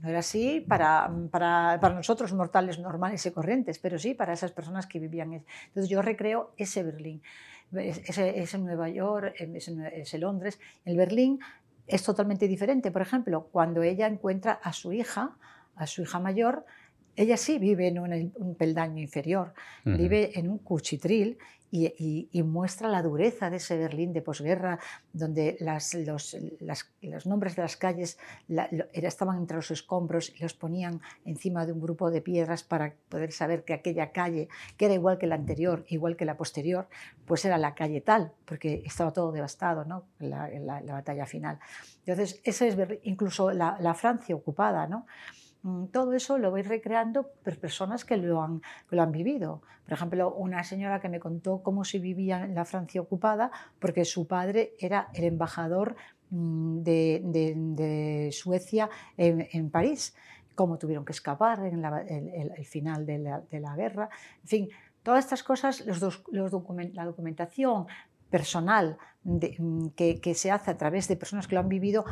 No 0.00 0.08
era 0.08 0.20
así 0.20 0.64
para, 0.66 1.10
para, 1.30 1.78
para, 1.80 1.94
nosotros, 1.94 2.32
mortales 2.32 2.78
normales 2.78 3.24
y 3.26 3.30
corrientes, 3.30 3.78
pero 3.78 3.98
sí 3.98 4.14
para 4.14 4.32
esas 4.32 4.52
personas 4.52 4.86
que 4.86 4.98
vivían. 4.98 5.32
Entonces 5.32 5.88
yo 5.90 6.00
recreo 6.00 6.54
ese 6.56 6.82
Berlín, 6.82 7.22
ese, 7.72 8.40
ese 8.40 8.58
Nueva 8.58 8.88
York, 8.88 9.34
ese, 9.38 10.00
ese 10.00 10.18
Londres. 10.18 10.58
El 10.84 10.96
Berlín 10.96 11.40
es 11.86 12.02
totalmente 12.02 12.48
diferente. 12.48 12.90
Por 12.90 13.02
ejemplo, 13.02 13.48
cuando 13.52 13.82
ella 13.82 14.06
encuentra 14.06 14.52
a 14.62 14.72
su 14.72 14.92
hija, 14.92 15.36
a 15.76 15.86
su 15.86 16.02
hija 16.02 16.18
mayor, 16.18 16.64
ella 17.16 17.36
sí 17.36 17.58
vive 17.58 17.88
en 17.88 17.98
un, 17.98 18.54
peldaño 18.54 19.00
inferior, 19.00 19.52
vive 19.84 20.38
en 20.38 20.48
un 20.48 20.58
cuchitril 20.58 21.38
y, 21.72 22.42
muestra 22.42 22.88
la 22.88 23.02
dureza 23.02 23.48
de 23.48 23.56
ese 23.56 23.76
Berlín 23.76 24.12
de 24.12 24.22
posguerra, 24.22 24.78
donde 25.12 25.56
las, 25.60 25.94
los, 25.94 26.36
los, 27.00 27.26
nombres 27.26 27.56
de 27.56 27.62
las 27.62 27.76
calles 27.76 28.18
estaban 28.92 29.38
entre 29.38 29.56
los 29.56 29.70
escombros 29.70 30.32
y 30.34 30.42
los 30.42 30.54
ponían 30.54 31.00
encima 31.24 31.66
de 31.66 31.72
un 31.72 31.80
grupo 31.80 32.10
de 32.10 32.22
piedras 32.22 32.64
para 32.64 32.94
poder 33.08 33.32
saber 33.32 33.64
que 33.64 33.74
aquella 33.74 34.10
calle, 34.10 34.48
que 34.76 34.86
era 34.86 34.94
igual 34.94 35.18
que 35.18 35.26
la 35.26 35.36
anterior, 35.36 35.84
igual 35.88 36.16
que 36.16 36.24
la 36.24 36.36
posterior, 36.36 36.88
pues 37.24 37.44
era 37.44 37.56
la 37.58 37.74
calle 37.74 38.00
tal, 38.00 38.32
porque 38.44 38.82
estaba 38.84 39.12
todo 39.12 39.30
devastado 39.30 39.84
¿no? 39.84 40.04
en, 40.18 40.66
la, 40.66 40.82
batalla 40.82 41.26
final. 41.26 41.60
Entonces, 42.04 42.40
ese 42.44 42.68
es 42.68 42.76
incluso 43.04 43.52
la, 43.52 43.76
la 43.80 43.94
Francia 43.94 44.34
ocupada, 44.34 44.88
¿no? 44.88 45.06
Mm, 45.62 45.86
todo 45.86 46.14
eso 46.14 46.38
lo 46.38 46.50
voy 46.50 46.62
recreando 46.62 47.30
por 47.44 47.58
personas 47.58 48.04
que 48.04 48.16
lo, 48.16 48.42
han, 48.42 48.62
lo 48.90 49.02
han 49.02 49.12
vivido. 49.12 49.62
Por 49.84 49.92
ejemplo, 49.94 50.32
una 50.34 50.64
señora 50.64 51.00
que 51.00 51.08
me 51.08 51.20
contó 51.20 51.62
cómo 51.62 51.84
se 51.84 51.98
vivía 51.98 52.44
en 52.44 52.54
la 52.54 52.64
Francia 52.64 53.00
ocupada 53.00 53.50
porque 53.78 54.04
su 54.04 54.26
padre 54.26 54.74
era 54.78 55.08
el 55.14 55.24
embajador 55.24 55.96
mm, 56.30 56.82
de, 56.82 58.30
Suecia 58.32 58.88
en, 59.16 59.70
París, 59.70 60.14
cómo 60.54 60.78
tuvieron 60.78 61.04
que 61.04 61.12
escapar 61.12 61.66
en 61.66 61.84
el, 61.84 62.64
final 62.64 63.04
de 63.04 63.18
la, 63.18 63.76
guerra. 63.76 64.08
En 64.42 64.48
fin, 64.48 64.68
todas 65.02 65.24
estas 65.24 65.42
cosas, 65.42 65.84
los 65.84 66.00
los 66.30 66.62
la 66.92 67.04
documentación 67.04 67.86
personal 68.30 68.96
mm, 69.24 69.88
que 69.88 70.34
se 70.34 70.50
hace 70.50 70.70
a 70.70 70.76
través 70.78 71.08
de 71.08 71.16
personas 71.16 71.48
que 71.48 71.56
lo 71.56 71.60
han 71.60 71.68
vivido, 71.68 72.04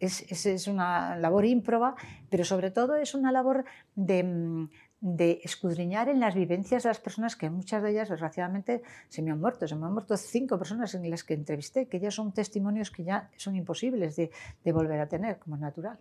es, 0.00 0.66
una 0.66 1.16
labor 1.16 1.44
ímproba, 1.44 1.94
pero 2.28 2.44
sobre 2.44 2.70
todo 2.70 2.96
es 2.96 3.14
una 3.14 3.30
labor 3.30 3.64
de, 3.94 4.24
mm, 4.24 4.70
de, 5.00 5.40
escudriñar 5.44 6.08
en 6.08 6.20
las 6.20 6.34
vivencias 6.34 6.82
de 6.82 6.88
las 6.88 7.00
personas 7.00 7.36
que 7.36 7.50
muchas 7.50 7.82
de 7.82 7.90
ellas 7.90 8.08
desgraciadamente 8.08 8.82
se 9.08 9.22
me 9.22 9.30
han 9.30 9.40
muerto. 9.40 9.68
Se 9.68 9.76
me 9.76 9.86
han 9.86 9.92
muerto 9.92 10.16
cinco 10.16 10.58
personas 10.58 10.94
en 10.94 11.08
las 11.10 11.24
que 11.24 11.34
entrevisté, 11.34 11.86
que 11.86 12.00
ya 12.00 12.10
son 12.10 12.32
testimonios 12.32 12.90
que 12.90 13.04
ya 13.04 13.30
son 13.36 13.56
imposibles 13.56 14.16
de, 14.16 14.30
de 14.64 14.72
volver 14.72 15.00
a 15.00 15.08
tener, 15.08 15.38
como 15.38 15.56
es 15.56 15.60
natural. 15.60 15.98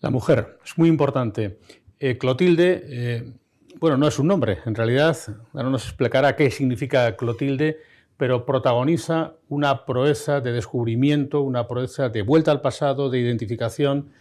La 0.00 0.10
mujer 0.10 0.58
es 0.64 0.76
muy 0.76 0.88
importante. 0.88 1.58
Eh, 1.98 2.18
Clotilde, 2.18 2.82
eh, 2.84 3.32
bueno, 3.80 3.96
no 3.96 4.08
es 4.08 4.18
un 4.18 4.26
nombre, 4.26 4.58
en 4.66 4.74
realidad, 4.74 5.16
ahora 5.52 5.70
nos 5.70 5.84
explicará 5.84 6.36
qué 6.36 6.50
significa 6.50 7.16
Clotilde 7.16 7.78
pero 8.24 8.46
protagoniza 8.46 9.34
una 9.50 9.84
proeza 9.84 10.40
de 10.40 10.52
descubrimiento, 10.52 11.42
una 11.42 11.68
proeza 11.68 12.08
de 12.08 12.22
vuelta 12.22 12.52
al 12.52 12.62
pasado, 12.62 13.10
de 13.10 13.18
identificación. 13.18 14.12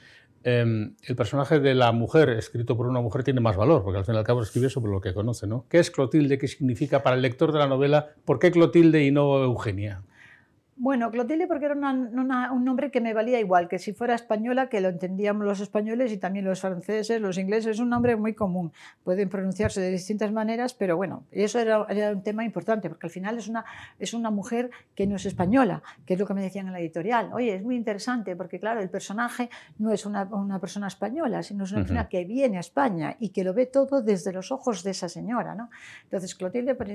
Em, 0.44 0.96
el 1.04 1.16
personaje 1.16 1.62
de 1.62 1.74
la 1.74 1.94
mujer, 1.94 2.28
escrito 2.32 2.76
por 2.76 2.88
una 2.88 3.00
mujer, 3.00 3.24
tiene 3.24 3.40
más 3.40 3.56
valor, 3.56 3.82
porque 3.82 4.00
al 4.00 4.04
fin 4.04 4.16
y 4.16 4.18
al 4.18 4.26
cabo 4.26 4.42
escribe 4.42 4.70
sobre 4.70 4.92
lo 4.92 5.00
que 5.00 5.14
conoce. 5.14 5.48
¿no? 5.48 5.68
¿Qué 5.70 5.80
es 5.80 5.90
Clotilde? 5.90 6.38
¿Qué 6.38 6.50
significa 6.50 7.02
para 7.02 7.16
el 7.16 7.22
lector 7.22 7.54
de 7.54 7.60
la 7.60 7.68
novela? 7.68 8.10
¿Por 8.26 8.40
qué 8.40 8.52
Clotilde 8.52 9.06
y 9.06 9.12
no 9.12 9.42
Eugenia? 9.42 10.02
Bueno, 10.76 11.12
Clotilde 11.12 11.46
porque 11.46 11.66
era 11.66 11.76
un 11.76 12.66
nombre 12.66 12.90
que 12.90 13.00
me 13.00 13.14
valía 13.14 13.40
igual, 13.40 13.68
que 13.68 13.78
si 13.78 13.94
fuera 13.94 14.16
española, 14.16 14.70
que 14.70 14.82
lo 14.82 14.90
entendíamos 14.90 15.46
los 15.46 15.60
españoles 15.60 16.12
y 16.12 16.18
también 16.18 16.46
los 16.46 16.62
franceses, 16.62 17.22
los 17.22 17.38
ingleses, 17.38 17.76
es 17.76 17.80
un 17.80 17.90
nombre 17.90 18.16
muy 18.16 18.34
común. 18.34 18.74
Pueden 19.04 19.30
pronunciarse 19.30 19.80
de 19.82 19.92
distintas 19.92 20.32
maneras, 20.32 20.74
pero 20.74 20.98
bueno, 20.98 21.26
eso 21.32 21.60
era, 21.60 21.86
un 22.12 22.24
tema 22.24 22.44
importante, 22.44 22.90
porque 22.90 23.06
al 23.06 23.12
final 23.12 23.38
es 23.38 23.48
una, 23.48 23.64
es 24.00 24.16
una 24.16 24.32
mujer 24.32 24.72
que 24.96 25.06
no 25.06 25.16
es 25.16 25.28
española, 25.28 25.84
que 26.08 26.16
es 26.16 26.20
lo 26.20 26.26
que 26.26 26.34
me 26.34 26.42
decían 26.42 26.66
en 26.66 26.74
la 26.74 26.80
editorial. 26.80 27.30
Oye, 27.34 27.54
es 27.54 27.62
muy 27.62 27.76
interesante, 27.76 28.36
porque 28.36 28.60
claro, 28.60 28.82
el 28.82 28.90
personaje 28.90 29.52
no 29.78 29.92
es 29.92 30.08
una, 30.08 30.28
persona 30.60 30.88
española, 30.88 31.44
sino 31.44 31.66
es 31.66 31.72
una 31.72 31.82
persona 31.82 32.10
que 32.10 32.26
viene 32.26 32.58
a 32.58 32.62
España 32.62 33.16
y 33.20 33.30
que 33.30 33.44
lo 33.44 33.54
ve 33.54 33.68
todo 33.68 34.02
desde 34.02 34.34
los 34.34 34.52
ojos 34.52 34.84
de 34.84 34.90
esa 34.90 35.08
señora. 35.08 35.54
¿no? 35.54 35.70
Entonces, 36.06 36.34
Clotilde, 36.34 36.74
por, 36.74 36.88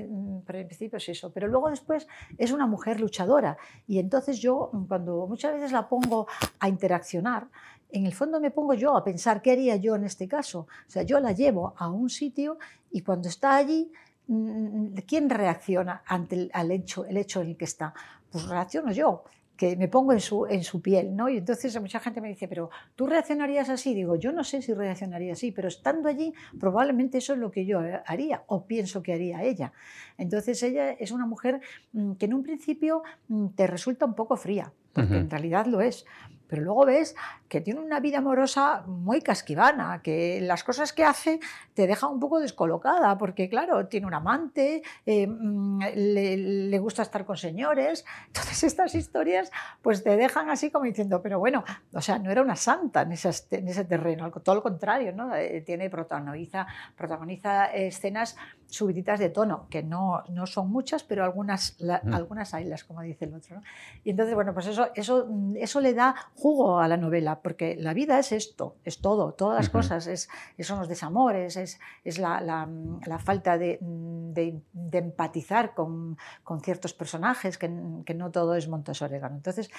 por 0.45 0.65
principio 0.67 0.97
es 0.97 1.07
eso, 1.07 1.31
pero 1.31 1.47
luego 1.47 1.69
después 1.69 2.07
es 2.37 2.51
una 2.51 2.67
mujer 2.67 2.99
luchadora 2.99 3.57
y 3.87 3.99
entonces 3.99 4.39
yo, 4.39 4.71
cuando 4.87 5.25
muchas 5.27 5.53
veces 5.53 5.71
la 5.71 5.87
pongo 5.87 6.27
a 6.59 6.69
interaccionar, 6.69 7.47
en 7.91 8.05
el 8.05 8.13
fondo 8.13 8.39
me 8.39 8.51
pongo 8.51 8.73
yo 8.73 8.95
a 8.95 9.03
pensar 9.03 9.41
qué 9.41 9.51
haría 9.51 9.75
yo 9.75 9.95
en 9.95 10.03
este 10.03 10.27
caso. 10.27 10.67
O 10.87 10.91
sea, 10.91 11.03
yo 11.03 11.19
la 11.19 11.31
llevo 11.31 11.73
a 11.77 11.89
un 11.89 12.09
sitio 12.09 12.59
y 12.91 13.01
cuando 13.01 13.29
está 13.29 13.55
allí, 13.55 13.91
mm, 14.27 14.93
¿quién 15.07 15.29
reacciona 15.29 16.03
ante 16.05 16.49
el, 16.53 16.71
hecho, 16.71 17.05
el 17.05 17.17
hecho 17.17 17.41
en 17.41 17.49
el 17.49 17.57
que 17.57 17.65
está? 17.65 17.93
Pues 18.31 18.47
reacciono 18.47 18.91
yo 18.91 19.23
que 19.59 19.75
me 19.75 19.89
pongo 19.89 20.13
en 20.13 20.21
su, 20.21 20.45
en 20.45 20.63
su 20.63 20.81
piel, 20.81 21.13
¿no? 21.13 21.27
Y 21.27 21.35
entonces 21.35 21.77
mucha 21.81 21.99
gente 21.99 22.21
me 22.21 22.29
dice, 22.29 22.47
pero 22.47 22.69
¿tú 22.95 23.05
reaccionarías 23.07 23.67
así? 23.67 23.93
Digo, 23.93 24.15
yo 24.15 24.31
no 24.31 24.45
sé 24.45 24.61
si 24.61 24.73
reaccionaría 24.73 25.33
así, 25.33 25.51
pero 25.51 25.67
estando 25.67 26.07
allí 26.07 26.33
probablemente 26.57 27.17
eso 27.17 27.33
es 27.33 27.39
lo 27.39 27.51
que 27.51 27.65
yo 27.65 27.81
haría 28.05 28.41
o 28.47 28.65
pienso 28.65 29.03
que 29.03 29.11
haría 29.11 29.43
ella. 29.43 29.73
Entonces 30.17 30.63
ella 30.63 30.91
es 30.91 31.11
una 31.11 31.25
mujer 31.25 31.59
mm, 31.91 32.13
que 32.13 32.27
en 32.27 32.35
un 32.35 32.43
principio 32.43 33.03
mm, 33.27 33.47
te 33.49 33.67
resulta 33.67 34.05
un 34.05 34.13
poco 34.13 34.37
fría, 34.37 34.71
porque 34.93 35.17
en 35.17 35.29
realidad 35.29 35.65
lo 35.65 35.81
es, 35.81 36.05
pero 36.49 36.63
luego 36.63 36.85
ves 36.85 37.15
que 37.47 37.61
tiene 37.61 37.79
una 37.79 37.99
vida 37.99 38.17
amorosa 38.17 38.83
muy 38.87 39.21
casquivana, 39.21 40.01
que 40.03 40.41
las 40.41 40.63
cosas 40.63 40.91
que 40.91 41.05
hace 41.05 41.39
te 41.73 41.87
deja 41.87 42.07
un 42.07 42.19
poco 42.19 42.39
descolocada, 42.39 43.17
porque 43.17 43.47
claro, 43.47 43.87
tiene 43.87 44.07
un 44.07 44.13
amante, 44.13 44.81
eh, 45.05 45.27
mm, 45.27 45.79
le, 45.95 46.79
gusta 46.79 47.03
estar 47.03 47.25
con 47.25 47.37
señores, 47.37 48.05
todas 48.33 48.63
estas 48.63 48.95
historias 48.95 49.51
pues 49.81 50.03
te 50.03 50.17
dejan 50.17 50.49
así 50.49 50.71
como 50.71 50.85
diciendo, 50.85 51.21
pero 51.21 51.39
bueno, 51.39 51.63
o 51.93 52.01
sea, 52.01 52.19
no 52.19 52.31
era 52.31 52.41
una 52.41 52.55
santa 52.55 53.03
en, 53.03 53.11
en 53.11 53.67
ese 53.67 53.85
terreno, 53.85 54.31
todo 54.31 54.55
lo 54.55 54.63
contrario, 54.63 55.13
¿no? 55.13 55.35
Eh, 55.35 55.61
tiene, 55.65 55.89
protagoniza, 55.89 56.67
protagoniza 56.95 57.65
escenas 57.65 58.35
subiditas 58.69 59.19
de 59.19 59.29
tono, 59.29 59.67
que 59.69 59.83
no, 59.83 60.23
no 60.29 60.45
son 60.45 60.69
muchas, 60.71 61.03
pero 61.03 61.23
algunas, 61.23 61.77
mm. 61.81 62.13
algunas 62.13 62.53
haylas, 62.53 62.83
como 62.83 63.01
dice 63.01 63.25
el 63.25 63.33
otro. 63.33 63.61
Y 64.03 64.11
entonces, 64.11 64.35
bueno, 64.35 64.53
pues 64.53 64.67
eso, 64.67 64.89
eso, 64.95 65.27
eso 65.55 65.81
le 65.81 65.93
da 65.93 66.15
jugo 66.35 66.79
a 66.79 66.87
la 66.87 66.97
novela, 66.97 67.41
porque 67.41 67.75
la 67.75 67.93
vida 67.93 68.19
es 68.19 68.31
esto, 68.31 68.75
es 68.83 69.01
todo, 69.01 69.33
todas 69.33 69.57
las 69.57 69.69
cosas, 69.69 70.07
es, 70.07 70.29
son 70.59 70.79
los 70.79 70.87
desamores, 70.87 71.57
es, 71.57 71.79
es 72.03 72.19
la, 72.19 72.39
la, 72.41 73.19
falta 73.19 73.57
de, 73.57 73.79
de, 73.81 74.61
empatizar 74.97 75.73
con, 75.73 76.17
con, 76.43 76.61
ciertos 76.61 76.93
personajes, 76.93 77.57
que, 77.57 77.71
que, 78.05 78.13
no 78.13 78.31
todo 78.31 78.55
es 78.55 78.67
Montes 78.67 79.01
Orégano. 79.01 79.35
Entonces, 79.35 79.69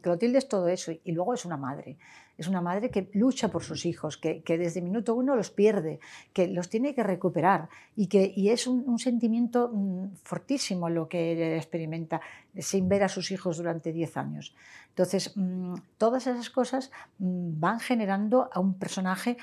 Clotilde 0.00 0.38
es 0.38 0.48
todo 0.48 0.68
eso, 0.68 0.92
y 0.92 1.12
luego 1.12 1.34
es 1.34 1.44
una 1.44 1.56
madre. 1.56 1.98
Es 2.38 2.48
una 2.48 2.60
madre 2.60 2.90
que 2.90 3.08
lucha 3.14 3.48
por 3.48 3.62
sus 3.62 3.86
hijos, 3.86 4.18
que, 4.18 4.42
que 4.42 4.58
desde 4.58 4.82
minuto 4.82 5.14
uno 5.14 5.36
los 5.36 5.50
pierde, 5.50 6.00
que 6.32 6.48
los 6.48 6.68
tiene 6.68 6.94
que 6.94 7.02
recuperar 7.02 7.68
y 7.94 8.08
que 8.08 8.32
y 8.34 8.50
es 8.50 8.66
un, 8.66 8.98
sentimiento 8.98 9.70
mm, 9.72 10.16
fortísimo 10.22 10.90
lo 10.90 11.08
que 11.08 11.56
experimenta 11.56 12.20
sin 12.58 12.88
ver 12.88 13.04
a 13.04 13.08
sus 13.08 13.30
hijos 13.30 13.56
durante 13.56 13.92
10 13.92 14.16
años. 14.16 14.54
Entonces, 14.90 15.32
mm, 15.34 15.74
todas 15.96 16.26
esas 16.26 16.50
cosas 16.50 16.90
mm, 17.18 17.58
van 17.58 17.80
generando 17.80 18.50
a 18.52 18.60
un 18.60 18.74
personaje 18.74 19.36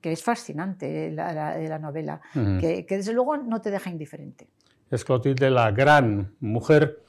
que 0.00 0.12
es 0.12 0.22
fascinante 0.22 0.86
de 0.86 1.10
la, 1.10 1.78
novela, 1.80 2.20
que, 2.32 2.86
desde 2.88 3.12
luego 3.12 3.36
no 3.36 3.60
te 3.60 3.72
deja 3.72 3.90
indiferente. 3.90 4.46
Es 4.90 5.04
Clotilde 5.04 5.50
la 5.50 5.72
gran 5.72 6.34
mujer 6.38 7.02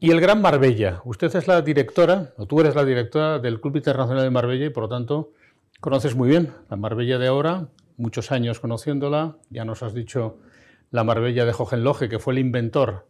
y 0.00 0.10
el 0.10 0.20
Gran 0.20 0.40
Marbella. 0.40 1.02
Usted 1.04 1.34
es 1.34 1.48
la 1.48 1.60
directora, 1.62 2.32
o 2.36 2.46
tú 2.46 2.60
eres 2.60 2.74
la 2.74 2.84
directora 2.84 3.38
del 3.38 3.60
Club 3.60 3.76
Internacional 3.76 4.22
de 4.22 4.30
Marbella 4.30 4.66
y 4.66 4.70
por 4.70 4.84
lo 4.84 4.88
tanto 4.88 5.32
conoces 5.80 6.14
muy 6.14 6.28
bien 6.28 6.52
la 6.70 6.76
Marbella 6.76 7.18
de 7.18 7.26
ahora, 7.26 7.68
muchos 7.96 8.30
años 8.30 8.60
conociéndola, 8.60 9.36
ya 9.50 9.64
nos 9.64 9.82
has 9.82 9.94
dicho 9.94 10.38
la 10.90 11.04
Marbella 11.04 11.44
de 11.44 11.52
Hohenlohe, 11.56 12.08
que 12.08 12.18
fue 12.18 12.32
el 12.34 12.38
inventor. 12.38 13.08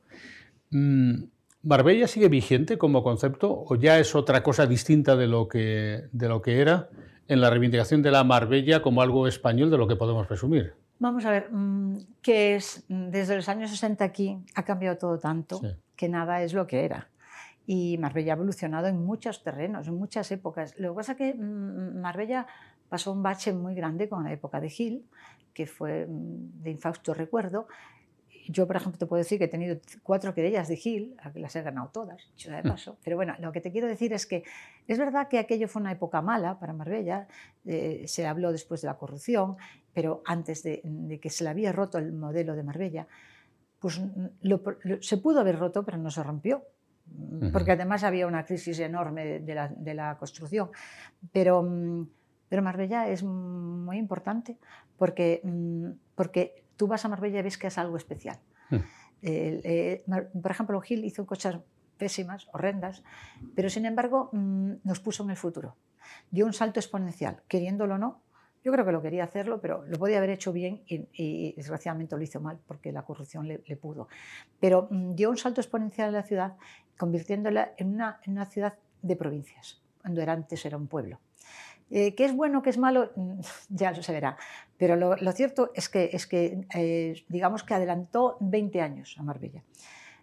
Mm, 0.71 1.25
¿Marbella 1.63 2.07
sigue 2.07 2.29
vigente 2.29 2.79
como 2.79 3.03
concepto 3.03 3.65
o 3.67 3.75
ya 3.75 3.99
es 3.99 4.15
otra 4.15 4.43
cosa 4.43 4.67
distinta 4.67 5.17
de 5.17 5.27
lo 5.27 5.49
que, 5.49 6.09
de 6.13 6.29
lo 6.29 6.41
que 6.41 6.61
era 6.61 6.89
en 7.27 7.41
la 7.41 7.51
reivindicación 7.51 8.01
de 8.03 8.11
la 8.11 8.25
Marbella 8.25 8.81
como 8.81 9.03
algo 9.03 9.29
español 9.29 9.71
de 9.71 9.77
lo 9.77 9.87
que 9.87 9.97
podemos 9.97 10.27
presumir? 10.27 10.75
Vamos 11.01 11.25
a 11.27 11.31
ver, 11.31 11.49
mm, 11.51 11.99
que 12.23 12.57
es 12.57 12.85
desde 12.89 13.37
los 13.37 13.49
años 13.49 13.71
60 13.71 14.05
aquí 14.05 14.39
ha 14.55 14.65
cambiado 14.65 14.97
todo 14.97 15.19
tanto 15.19 15.61
que 15.99 16.09
nada 16.09 16.43
es 16.43 16.55
lo 16.55 16.67
que 16.67 16.87
era. 16.87 17.11
Y 17.67 17.99
Marbella 17.99 18.33
ha 18.33 18.37
evolucionado 18.37 18.87
en 18.87 19.05
muchos 19.05 19.43
terrenos, 19.43 19.89
en 19.89 19.97
muchas 19.97 20.31
épocas. 20.33 20.75
Lo 20.79 20.93
que 20.93 20.97
pasa 20.97 21.13
es 21.13 21.19
que 21.19 21.35
mm, 21.35 22.01
Marbella 22.01 22.47
pasó 22.89 23.13
un 23.13 23.23
bache 23.23 23.53
muy 23.53 23.75
grande 23.75 24.09
con 24.09 24.25
la 24.25 24.33
época 24.33 24.61
de 24.61 24.71
Gil, 24.71 25.05
que 25.53 25.67
fue 25.67 26.07
mm, 26.07 26.63
de 26.63 26.71
infausto 26.71 27.13
recuerdo. 27.13 27.69
Yo, 28.49 28.67
por 28.67 28.77
ejemplo, 28.77 28.99
te 28.99 29.05
puedo 29.05 29.19
decir 29.19 29.39
que 29.39 29.45
he 29.45 29.49
tenido 29.49 29.79
cuatro 30.03 30.33
querellas 30.33 30.69
de 30.69 30.77
Gil, 30.77 31.17
que 31.35 31.41
las 31.41 31.55
he 31.57 31.63
ganado 31.63 31.89
todas, 31.89 32.31
de 32.43 32.63
mm. 32.63 32.69
paso. 32.69 32.97
Pero 33.05 33.17
bueno, 33.17 33.35
lo 33.41 33.53
que 33.53 33.61
te 33.61 33.71
quiero 33.71 33.89
decir 33.89 34.15
es 34.15 34.25
que 34.25 34.45
es 34.87 34.99
verdad 34.99 35.29
que 35.29 35.39
aquello 35.39 35.69
fue 35.69 35.83
una 35.83 35.93
época 35.93 36.23
mala 36.23 36.59
para 36.59 36.73
Marbella, 36.73 37.27
eh, 37.67 38.05
se 38.07 38.27
habló 38.27 38.53
después 38.53 38.81
de 38.81 38.87
la 38.87 38.97
corrupción, 38.97 39.57
pero 39.93 40.23
antes 40.25 40.63
de, 40.63 41.19
que 41.21 41.29
se 41.29 41.45
le 41.45 41.51
había 41.51 41.73
roto 41.73 41.99
el 41.99 42.13
modelo 42.13 42.55
de 42.55 42.63
Marbella, 42.63 43.09
pues 43.79 44.01
mm, 44.01 45.01
se 45.01 45.17
pudo 45.19 45.41
haber 45.41 45.59
roto, 45.59 45.85
pero 45.85 45.99
no 45.99 46.11
se 46.11 46.23
rompió 46.23 46.63
porque 47.55 47.73
además 47.73 48.05
había 48.05 48.27
una 48.27 48.45
crisis 48.45 48.79
enorme 48.81 49.41
de 49.41 49.55
la, 49.55 49.69
de 49.69 49.95
la 49.95 50.19
construcción. 50.19 50.69
Pero 51.33 51.63
pero 52.49 52.63
Marbella 52.63 53.09
es 53.09 53.23
muy 53.23 53.99
importante 53.99 54.57
porque, 54.97 55.41
mm, 55.45 55.91
porque 56.15 56.65
tú 56.77 56.87
vas 56.87 57.05
a 57.05 57.09
Marbella 57.09 57.41
y 57.41 57.43
ves 57.43 57.59
que 57.59 57.67
es 57.67 57.79
algo 57.79 57.97
especial. 57.97 58.39
Hmm. 58.71 58.79
Eh, 59.23 60.05
por 60.41 60.51
ejemplo, 60.51 60.81
Gil 60.81 61.05
hizo 61.05 61.27
cosas 61.27 61.59
pésimas, 61.97 62.49
horrendas, 62.53 63.03
pero 63.55 63.69
sin 63.69 63.85
embargo 63.85 64.31
mm, 64.33 64.75
nos 64.85 65.01
puso 65.01 65.25
en 65.25 65.31
el 65.31 65.37
futuro. 65.37 65.77
Dio 66.31 66.47
un 66.47 66.53
salto 66.53 66.81
exponencial, 66.81 67.43
queriéndolo 67.49 67.97
o 67.97 67.99
no. 67.99 68.23
Yo 68.65 68.73
creo 68.73 68.85
que 68.85 68.93
lo 68.93 69.03
quería 69.03 69.25
hacerlo, 69.25 69.61
pero 69.61 69.85
lo 69.87 69.99
podía 69.99 70.19
haber 70.19 70.31
hecho 70.31 70.53
bien 70.53 70.83
y, 70.87 71.53
desgraciadamente 71.57 72.17
lo 72.17 72.23
hizo 72.23 72.41
mal 72.41 72.59
porque 72.67 72.93
la 72.93 73.03
corrupción 73.03 73.47
le, 73.47 73.59
pudo. 73.77 74.09
Pero 74.61 74.89
mm, 74.91 75.15
dio 75.15 75.31
un 75.31 75.37
salto 75.37 75.61
exponencial 75.61 76.09
en 76.09 76.15
la 76.15 76.23
ciudad, 76.23 76.57
convirtiéndola 76.97 77.73
en 77.77 77.95
una, 77.95 78.21
en 78.25 78.33
una 78.33 78.47
ciudad 78.47 78.75
de 79.03 79.17
provincias, 79.17 79.81
cuando 80.03 80.21
era, 80.21 80.33
antes 80.33 80.65
era 80.65 80.77
un 80.77 80.89
pueblo. 80.89 81.21
Eh, 81.91 82.15
¿Qué 82.15 82.25
es 82.25 82.35
bueno, 82.35 82.63
qué 82.63 82.71
es 82.71 82.79
malo? 82.79 83.13
Ya 83.69 83.95
se 83.95 84.13
verá. 84.13 84.37
Pero 84.77 84.97
lo, 84.97 85.33
cierto 85.33 85.71
es 85.75 85.89
que, 85.89 86.11
es 86.13 86.27
que 86.27 86.67
eh, 86.75 87.25
digamos 87.29 87.65
que 87.65 87.75
adelantó 87.75 88.37
20 88.41 88.81
años 88.81 89.17
a 89.19 89.23
Marbella. 89.23 89.63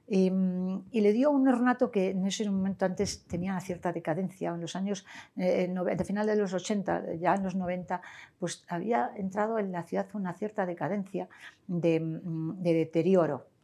Mm, 0.07 0.77
y, 0.91 1.01
le 1.01 1.13
dio 1.13 1.31
un 1.31 1.47
ornato 1.47 1.89
que 1.89 2.11
en 2.11 2.27
ese 2.27 2.49
momento 2.49 2.85
antes 2.85 3.25
tenía 3.25 3.51
una 3.51 3.61
cierta 3.61 3.91
decadencia. 3.91 4.53
En 4.53 4.61
los 4.61 4.75
años, 4.75 5.05
eh, 5.35 5.67
de 5.67 6.03
final 6.05 6.27
de 6.27 6.35
los 6.35 6.53
80, 6.53 7.15
ya 7.15 7.33
en 7.33 7.43
los 7.43 7.55
90, 7.55 8.01
pues 8.39 8.63
había 8.67 9.11
entrado 9.15 9.57
en 9.57 9.71
la 9.71 9.83
ciudad 9.83 10.07
una 10.13 10.33
cierta 10.33 10.65
decadencia 10.65 11.27
de, 11.67 11.99
mm, 11.99 12.61
de 12.61 12.73
deterioro. 12.73 13.54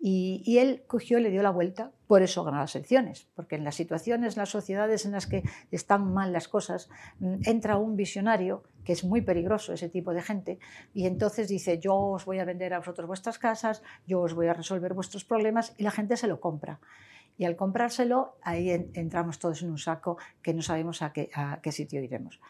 Y, 0.00 0.58
él 0.58 0.84
cogió 0.86 1.18
le 1.18 1.30
dio 1.30 1.42
la 1.42 1.50
vuelta, 1.50 1.90
por 2.06 2.22
eso 2.22 2.44
ganó 2.44 2.58
las 2.58 2.74
elecciones, 2.76 3.26
porque 3.34 3.56
en 3.56 3.64
las 3.64 3.74
situaciones, 3.74 4.36
en 4.36 4.40
las 4.42 4.50
sociedades 4.50 5.04
en 5.04 5.12
las 5.12 5.26
que 5.26 5.42
están 5.72 6.12
mal 6.12 6.32
las 6.32 6.46
cosas, 6.46 6.88
mm, 7.18 7.40
entra 7.44 7.78
un 7.78 7.96
visionario, 7.96 8.62
que 8.84 8.92
es 8.92 9.02
muy 9.02 9.22
peligroso 9.22 9.72
ese 9.72 9.88
tipo 9.88 10.14
de 10.14 10.22
gente, 10.22 10.60
y 10.94 11.06
entonces 11.06 11.48
dice, 11.48 11.80
yo 11.80 11.96
os 11.96 12.24
voy 12.24 12.38
a 12.38 12.44
vender 12.44 12.74
a 12.74 12.78
vosotros 12.78 13.08
vuestras 13.08 13.38
casas, 13.40 13.82
yo 14.06 14.20
os 14.20 14.34
voy 14.34 14.46
a 14.46 14.54
resolver 14.54 14.94
vuestros 14.94 15.24
problemas, 15.24 15.74
y 15.78 15.82
la 15.82 15.90
gente 15.90 16.16
se 16.16 16.28
lo 16.28 16.40
compra. 16.40 16.78
Y 17.36 17.44
al 17.44 17.56
comprárselo, 17.56 18.36
ahí 18.42 18.70
entramos 18.70 19.38
todos 19.38 19.62
en 19.62 19.70
un 19.70 19.78
saco 19.78 20.16
que 20.42 20.54
no 20.54 20.62
sabemos 20.62 21.02
a 21.02 21.12
qué, 21.12 21.72
sitio 21.72 22.02
iremos. 22.02 22.40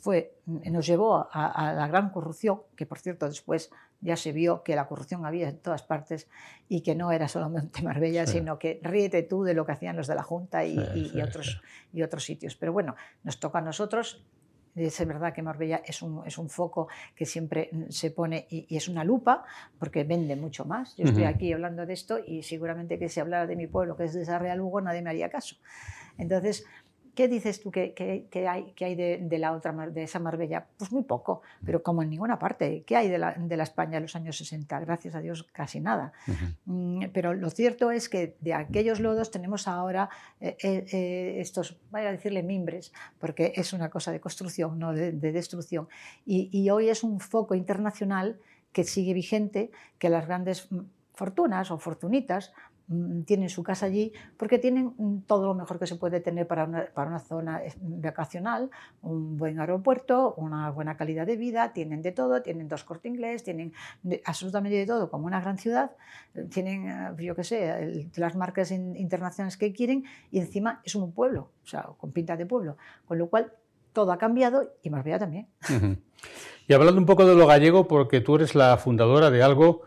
Fue, 0.00 0.36
mm, 0.44 0.70
nos 0.70 0.86
llevó 0.86 1.28
a 1.32 1.72
la 1.74 1.88
gran 1.88 2.10
corrupción, 2.10 2.60
que 2.76 2.84
por 2.84 2.98
cierto 2.98 3.26
después 3.26 3.70
ya 4.04 4.16
se 4.16 4.32
vio 4.32 4.62
que 4.62 4.76
la 4.76 4.86
corrupción 4.86 5.24
había 5.24 5.48
en 5.48 5.58
todas 5.58 5.82
partes 5.82 6.28
y 6.68 6.82
que 6.82 6.94
no 6.94 7.10
era 7.10 7.26
solamente 7.26 7.82
Marbella, 7.82 8.26
sino 8.26 8.58
que 8.58 8.78
ríete 8.82 9.22
tú 9.22 9.42
de 9.42 9.54
lo 9.54 9.64
que 9.64 9.72
hacían 9.72 9.96
los 9.96 10.06
de 10.06 10.14
la 10.14 10.22
Junta 10.22 10.64
y, 10.64 10.78
otros, 11.20 11.62
y 11.92 12.02
otros 12.02 12.22
sitios. 12.22 12.54
Pero 12.54 12.72
bueno, 12.72 12.94
nos 13.24 13.40
toca 13.40 13.58
a 13.58 13.62
nosotros. 13.62 14.22
Es 14.76 15.06
verdad 15.06 15.32
que 15.32 15.40
Marbella 15.40 15.82
es 15.86 16.02
un, 16.02 16.26
es 16.26 16.36
un 16.36 16.50
foco 16.50 16.88
que 17.14 17.24
siempre 17.24 17.70
se 17.88 18.10
pone 18.10 18.46
y, 18.50 18.76
es 18.76 18.88
una 18.88 19.04
lupa 19.04 19.44
porque 19.78 20.04
vende 20.04 20.36
mucho 20.36 20.64
más. 20.64 20.96
Yo 20.96 21.04
estoy 21.04 21.24
aquí 21.24 21.52
hablando 21.52 21.86
de 21.86 21.94
esto 21.94 22.18
y 22.18 22.42
seguramente 22.42 22.98
que 22.98 23.08
si 23.08 23.20
hablara 23.20 23.46
de 23.46 23.56
mi 23.56 23.68
pueblo, 23.68 23.96
que 23.96 24.04
es 24.04 24.14
de 24.14 24.24
Sarria 24.24 24.56
Lugo, 24.56 24.80
nadie 24.80 25.00
me 25.00 25.10
haría 25.10 25.30
caso. 25.30 25.56
Entonces, 26.18 26.66
¿Qué 27.14 27.28
dices 27.28 27.60
tú 27.60 27.70
que, 27.70 27.94
hay, 28.48 28.72
que 28.72 28.84
hay 28.84 28.94
de, 28.94 29.38
la 29.38 29.52
otra, 29.52 29.72
de 29.72 30.02
esa 30.02 30.18
Marbella? 30.18 30.66
Pues 30.76 30.90
muy 30.92 31.04
poco, 31.04 31.42
pero 31.64 31.82
como 31.82 32.02
en 32.02 32.10
ninguna 32.10 32.38
parte. 32.38 32.82
¿Qué 32.86 32.96
hay 32.96 33.08
de 33.08 33.18
la, 33.18 33.34
de 33.34 33.56
la 33.56 33.62
España 33.62 33.94
de 33.94 34.00
los 34.00 34.16
años 34.16 34.36
60? 34.36 34.80
Gracias 34.80 35.14
a 35.14 35.20
Dios, 35.20 35.44
casi 35.52 35.80
nada. 35.80 36.12
Mm, 36.64 37.06
pero 37.12 37.32
lo 37.34 37.50
cierto 37.50 37.90
es 37.90 38.08
que 38.08 38.36
de 38.40 38.54
aquellos 38.54 39.00
lodos 39.00 39.30
tenemos 39.30 39.68
ahora 39.68 40.08
eh, 40.40 40.56
eh, 40.62 40.86
eh, 40.92 41.36
estos, 41.38 41.76
voy 41.90 42.02
a 42.02 42.12
decirle 42.12 42.42
mimbres, 42.42 42.92
porque 43.18 43.52
es 43.54 43.72
una 43.72 43.90
cosa 43.90 44.10
de 44.10 44.20
construcción, 44.20 44.78
no 44.78 44.92
de, 44.92 45.12
destrucción. 45.12 45.88
Y, 46.26 46.50
y 46.52 46.70
hoy 46.70 46.88
es 46.88 47.04
un 47.04 47.20
foco 47.20 47.54
internacional 47.54 48.40
que 48.72 48.84
sigue 48.84 49.14
vigente, 49.14 49.70
que 49.98 50.08
las 50.08 50.26
grandes 50.26 50.70
mm, 50.72 50.80
fortunas 51.14 51.70
o 51.70 51.78
fortunitas 51.78 52.52
tienen 53.24 53.48
su 53.48 53.62
casa 53.62 53.86
allí 53.86 54.12
porque 54.36 54.58
tienen 54.58 54.92
mm, 54.96 55.20
todo 55.26 55.46
lo 55.46 55.54
mejor 55.54 55.78
que 55.78 55.86
se 55.86 55.96
puede 55.96 56.20
tener 56.20 56.46
para 56.46 56.64
una, 56.64 56.86
para 56.92 57.10
una, 57.10 57.18
zona 57.18 57.62
vacacional, 57.80 58.70
un 59.02 59.38
buen 59.38 59.58
aeropuerto, 59.58 60.34
una 60.36 60.70
buena 60.70 60.96
calidad 60.96 61.26
de 61.26 61.36
vida, 61.36 61.72
tienen 61.72 62.02
de 62.02 62.12
todo, 62.12 62.42
tienen 62.42 62.68
dos 62.68 62.84
cortes 62.84 63.10
inglés, 63.10 63.42
tienen 63.42 63.72
absolutamente 64.24 64.76
de 64.76 64.86
todo 64.86 65.10
como 65.10 65.26
una 65.26 65.40
gran 65.40 65.56
ciudad, 65.56 65.92
eh, 66.34 66.46
tienen, 66.50 66.88
eh, 66.88 67.24
yo 67.24 67.34
qué 67.34 67.44
sé, 67.44 68.10
las 68.16 68.36
marcas 68.36 68.70
internacionales 68.70 69.56
que 69.56 69.72
quieren 69.72 70.04
y 70.30 70.40
encima 70.40 70.80
es 70.84 70.94
un 70.94 71.12
pueblo, 71.12 71.50
o 71.64 71.66
sea, 71.66 71.88
con 71.96 72.12
pinta 72.12 72.36
de 72.36 72.44
pueblo, 72.44 72.76
con 73.06 73.18
lo 73.18 73.28
cual 73.28 73.52
todo 73.92 74.12
ha 74.12 74.18
cambiado 74.18 74.72
y 74.82 74.90
Marbella 74.90 75.18
también. 75.18 75.48
Y 76.66 76.72
hablando 76.72 76.98
un 76.98 77.06
poco 77.06 77.26
de 77.26 77.34
lo 77.34 77.46
gallego, 77.46 77.86
porque 77.86 78.22
tú 78.22 78.36
eres 78.36 78.54
la 78.54 78.76
fundadora 78.78 79.30
de 79.30 79.42
algo 79.42 79.82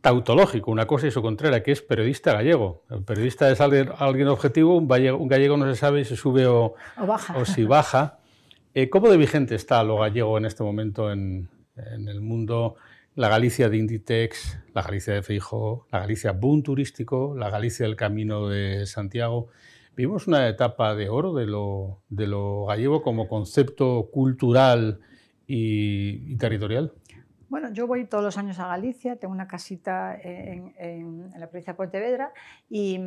tautológico, 0.00 0.70
una 0.70 0.86
cosa 0.86 1.06
y 1.06 1.10
su 1.10 1.22
contraria, 1.22 1.62
que 1.62 1.72
es 1.72 1.82
periodista 1.82 2.32
gallego. 2.32 2.84
El 2.90 3.02
periodista 3.02 3.50
es 3.50 3.60
alguien, 3.60 3.90
alguien 3.98 4.28
objetivo, 4.28 4.76
un 4.76 4.88
gallego, 4.88 5.18
un 5.18 5.28
gallego, 5.28 5.56
no 5.56 5.66
se 5.66 5.76
sabe 5.76 6.04
si 6.04 6.16
sube 6.16 6.46
o, 6.46 6.74
baja. 6.96 7.36
o 7.36 7.44
si 7.44 7.64
baja. 7.64 8.18
Eh, 8.74 8.88
¿Cómo 8.90 9.08
de 9.08 9.16
vigente 9.16 9.54
está 9.54 9.82
lo 9.82 9.98
gallego 9.98 10.38
en 10.38 10.44
este 10.44 10.62
momento 10.62 11.10
en, 11.10 11.48
en, 11.76 12.08
el 12.08 12.20
mundo? 12.20 12.76
La 13.16 13.28
Galicia 13.28 13.68
de 13.68 13.76
Inditex, 13.76 14.60
la 14.74 14.82
Galicia 14.82 15.14
de 15.14 15.22
Feijóo, 15.22 15.88
la 15.90 15.98
Galicia 15.98 16.30
Boom 16.30 16.62
turístico, 16.62 17.34
la 17.36 17.50
Galicia 17.50 17.84
del 17.84 17.96
Camino 17.96 18.46
de 18.48 18.86
Santiago. 18.86 19.48
Vivimos 19.96 20.28
una 20.28 20.48
etapa 20.48 20.94
de 20.94 21.08
oro 21.08 21.34
de 21.34 21.46
lo, 21.46 22.02
de 22.08 22.28
lo 22.28 22.66
gallego 22.66 23.02
como 23.02 23.26
concepto 23.26 24.08
cultural 24.12 25.00
y, 25.48 26.32
y 26.32 26.36
territorial. 26.36 26.92
Bueno, 27.48 27.72
yo 27.72 27.86
voy 27.86 28.04
todos 28.04 28.22
los 28.22 28.36
años 28.36 28.58
a 28.58 28.66
Galicia, 28.66 29.16
tengo 29.16 29.32
una 29.32 29.48
casita 29.48 30.18
en, 30.20 31.30
la 31.36 31.46
provincia 31.48 31.72
de 31.72 31.76
Pontevedra 31.76 32.32
y, 32.68 33.00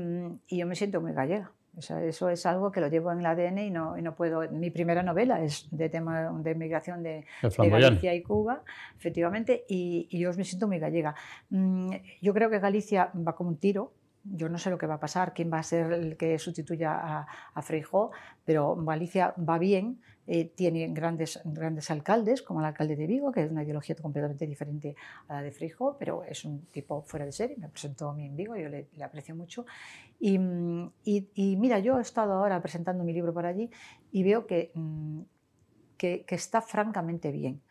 yo 0.49 0.65
me 0.65 0.75
siento 0.75 0.99
muy 0.99 1.13
gallega. 1.13 1.51
eso 1.77 2.29
es 2.29 2.45
algo 2.47 2.71
que 2.71 2.81
lo 2.81 2.87
llevo 2.87 3.11
en 3.11 3.19
el 3.19 3.25
ADN 3.27 3.59
y 3.59 3.69
no, 3.69 3.95
no 3.97 4.15
puedo. 4.15 4.49
Mi 4.51 4.71
primera 4.71 5.03
novela 5.03 5.43
es 5.43 5.67
de 5.69 5.89
tema 5.89 6.31
de 6.31 6.55
migración 6.55 7.03
de, 7.03 7.25
Galicia 7.57 8.15
y 8.15 8.23
Cuba, 8.23 8.63
efectivamente, 8.97 9.63
y, 9.67 10.07
yo 10.17 10.33
me 10.33 10.43
siento 10.43 10.67
muy 10.67 10.79
gallega. 10.79 11.13
Mm, 11.49 11.91
yo 12.21 12.33
creo 12.33 12.49
que 12.49 12.59
Galicia 12.59 13.11
va 13.15 13.35
como 13.35 13.51
un 13.51 13.57
tiro. 13.57 13.93
Yo 14.23 14.49
no 14.49 14.59
sé 14.59 14.69
lo 14.69 14.77
que 14.77 14.85
va 14.85 14.95
a 14.95 14.99
pasar, 14.99 15.33
quién 15.33 15.51
va 15.51 15.57
a 15.57 15.63
ser 15.63 15.91
el 15.93 16.15
que 16.15 16.37
sustituya 16.37 16.93
a, 16.93 17.27
a 17.55 17.61
Freijó, 17.63 18.11
pero 18.45 18.75
Galicia 18.75 19.33
va 19.37 19.57
bien 19.57 19.99
eh, 20.33 20.45
tiene 20.55 20.87
grandes, 20.93 21.41
grandes 21.43 21.91
alcaldes, 21.91 22.41
como 22.41 22.61
el 22.61 22.65
alcalde 22.65 22.95
de 22.95 23.05
Vigo, 23.05 23.33
que 23.33 23.43
es 23.43 23.51
una 23.51 23.63
ideología 23.63 23.97
completamente 23.97 24.47
diferente 24.47 24.95
a 25.27 25.33
la 25.33 25.41
de 25.41 25.51
Frijo, 25.51 25.97
pero 25.99 26.23
es 26.23 26.45
un 26.45 26.67
tipo 26.67 27.01
fuera 27.01 27.25
de 27.25 27.33
serie, 27.33 27.57
me 27.57 27.67
presentó 27.67 28.07
a 28.07 28.13
mí 28.13 28.27
en 28.27 28.37
Vigo, 28.37 28.55
yo 28.55 28.69
le, 28.69 28.87
aprecio 29.03 29.35
mucho. 29.35 29.65
Y, 30.21 30.39
y, 31.03 31.57
mira, 31.57 31.79
yo 31.79 31.97
he 31.99 32.01
estado 32.01 32.31
ahora 32.31 32.61
presentando 32.61 33.03
mi 33.03 33.11
libro 33.11 33.33
por 33.33 33.45
allí 33.45 33.69
y 34.13 34.23
veo 34.23 34.47
que, 34.47 34.71
mm, 34.73 35.19
que, 35.97 36.23
está 36.29 36.61
francamente 36.61 37.29
bien. 37.29 37.61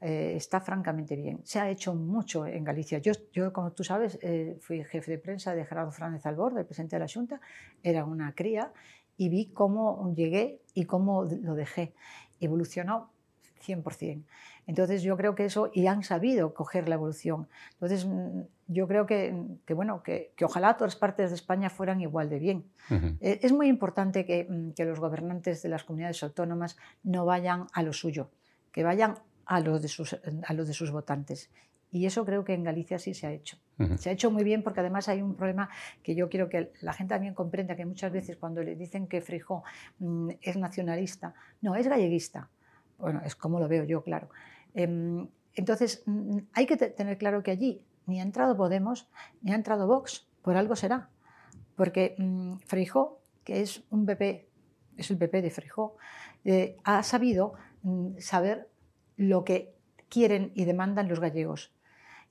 Eh, 0.00 0.34
está 0.36 0.60
francamente 0.60 1.16
bien. 1.16 1.40
Se 1.42 1.58
ha 1.58 1.68
hecho 1.68 1.96
mucho 1.96 2.46
en 2.46 2.62
Galicia. 2.62 2.98
Yo, 2.98 3.10
yo 3.32 3.52
como 3.52 3.72
tú 3.72 3.82
sabes, 3.82 4.20
eh, 4.22 4.56
fui 4.60 4.84
jefe 4.84 5.10
de 5.10 5.18
prensa 5.18 5.52
de 5.52 5.64
Gerardo 5.64 5.90
Fernández 5.90 6.24
Albor, 6.26 6.54
del 6.54 6.64
presidente 6.64 6.94
de 6.94 7.00
la 7.00 7.08
Junta, 7.12 7.40
era 7.82 8.04
una 8.04 8.32
cría 8.36 8.72
y 9.16 9.28
vi 9.28 9.46
cómo 9.52 10.12
llegué 10.14 10.60
y 10.74 10.84
cómo 10.84 11.24
lo 11.24 11.54
dejé. 11.54 11.94
Evolucionó 12.40 13.10
100%. 13.64 14.24
Entonces 14.66 15.02
yo 15.02 15.16
creo 15.16 15.34
que 15.34 15.44
eso, 15.44 15.70
y 15.72 15.86
han 15.86 16.02
sabido 16.02 16.54
coger 16.54 16.88
la 16.88 16.94
evolución. 16.94 17.48
Entonces 17.72 18.06
mm, 18.06 18.42
yo 18.68 18.88
creo 18.88 19.06
que, 19.06 19.34
que 19.66 19.74
bueno, 19.74 20.02
que, 20.02 20.32
que, 20.36 20.44
ojalá 20.44 20.76
todas 20.76 20.96
partes 20.96 21.30
de 21.30 21.36
España 21.36 21.70
fueran 21.70 22.00
igual 22.00 22.30
de 22.30 22.38
bien. 22.38 22.64
Eh, 23.20 23.40
es 23.42 23.52
muy 23.52 23.68
importante 23.68 24.24
que, 24.24 24.46
mm, 24.48 24.72
que, 24.72 24.84
los 24.84 25.00
gobernantes 25.00 25.62
de 25.62 25.68
las 25.68 25.84
comunidades 25.84 26.22
autónomas 26.22 26.76
no 27.02 27.24
vayan 27.24 27.66
a 27.72 27.82
lo 27.82 27.92
suyo, 27.92 28.30
que 28.72 28.84
vayan 28.84 29.18
a 29.46 29.60
lo 29.60 29.78
de 29.78 29.88
sus, 29.88 30.14
a 30.46 30.52
lo 30.54 30.64
de 30.64 30.72
sus 30.72 30.90
votantes. 30.90 31.50
Y 31.94 32.06
eso 32.06 32.24
creo 32.24 32.44
que 32.44 32.54
en 32.54 32.64
Galicia 32.64 32.98
sí 32.98 33.14
se 33.14 33.28
ha 33.28 33.30
hecho. 33.30 33.56
Se 33.98 34.10
ha 34.10 34.12
hecho 34.12 34.28
muy 34.28 34.42
bien 34.42 34.64
porque 34.64 34.80
además 34.80 35.08
hay 35.08 35.22
un 35.22 35.36
problema 35.36 35.70
que 36.02 36.16
yo 36.16 36.28
quiero 36.28 36.48
que 36.48 36.72
la 36.80 36.92
gente 36.92 37.14
también 37.14 37.34
comprenda, 37.34 37.76
que 37.76 37.86
muchas 37.86 38.10
veces 38.10 38.36
cuando 38.36 38.64
le 38.64 38.74
dicen 38.74 39.06
que 39.06 39.20
Frijó 39.20 39.62
mm, 40.00 40.30
es 40.42 40.56
nacionalista, 40.56 41.34
no, 41.62 41.76
es 41.76 41.86
galleguista. 41.86 42.50
Bueno, 42.98 43.22
es 43.24 43.36
como 43.36 43.60
lo 43.60 43.68
veo 43.68 43.84
yo, 43.84 44.02
claro. 44.02 44.28
Em, 44.74 45.28
entonces, 45.54 46.02
mm, 46.06 46.38
hay 46.52 46.66
que 46.66 46.76
tener 46.76 47.16
claro 47.16 47.44
que 47.44 47.52
allí 47.52 47.84
ni 48.06 48.18
ha 48.18 48.24
entrado 48.24 48.56
Podemos, 48.56 49.08
ni 49.42 49.52
ha 49.52 49.54
entrado 49.54 49.86
Vox, 49.86 50.26
por 50.42 50.56
algo 50.56 50.74
será. 50.74 51.10
Porque 51.76 52.16
mmm, 52.18 52.54
que 53.44 53.62
es 53.62 53.84
un 53.90 54.04
PP, 54.04 54.48
es 54.96 55.10
el 55.12 55.18
PP 55.18 55.42
de 55.42 55.50
Frijó, 55.50 55.96
eh, 56.44 56.76
ha 56.82 57.04
sabido 57.04 57.52
mm, 57.82 58.18
saber 58.18 58.68
lo 59.16 59.44
que 59.44 59.76
quieren 60.08 60.50
y 60.56 60.64
demandan 60.64 61.08
los 61.08 61.20
gallegos. 61.20 61.72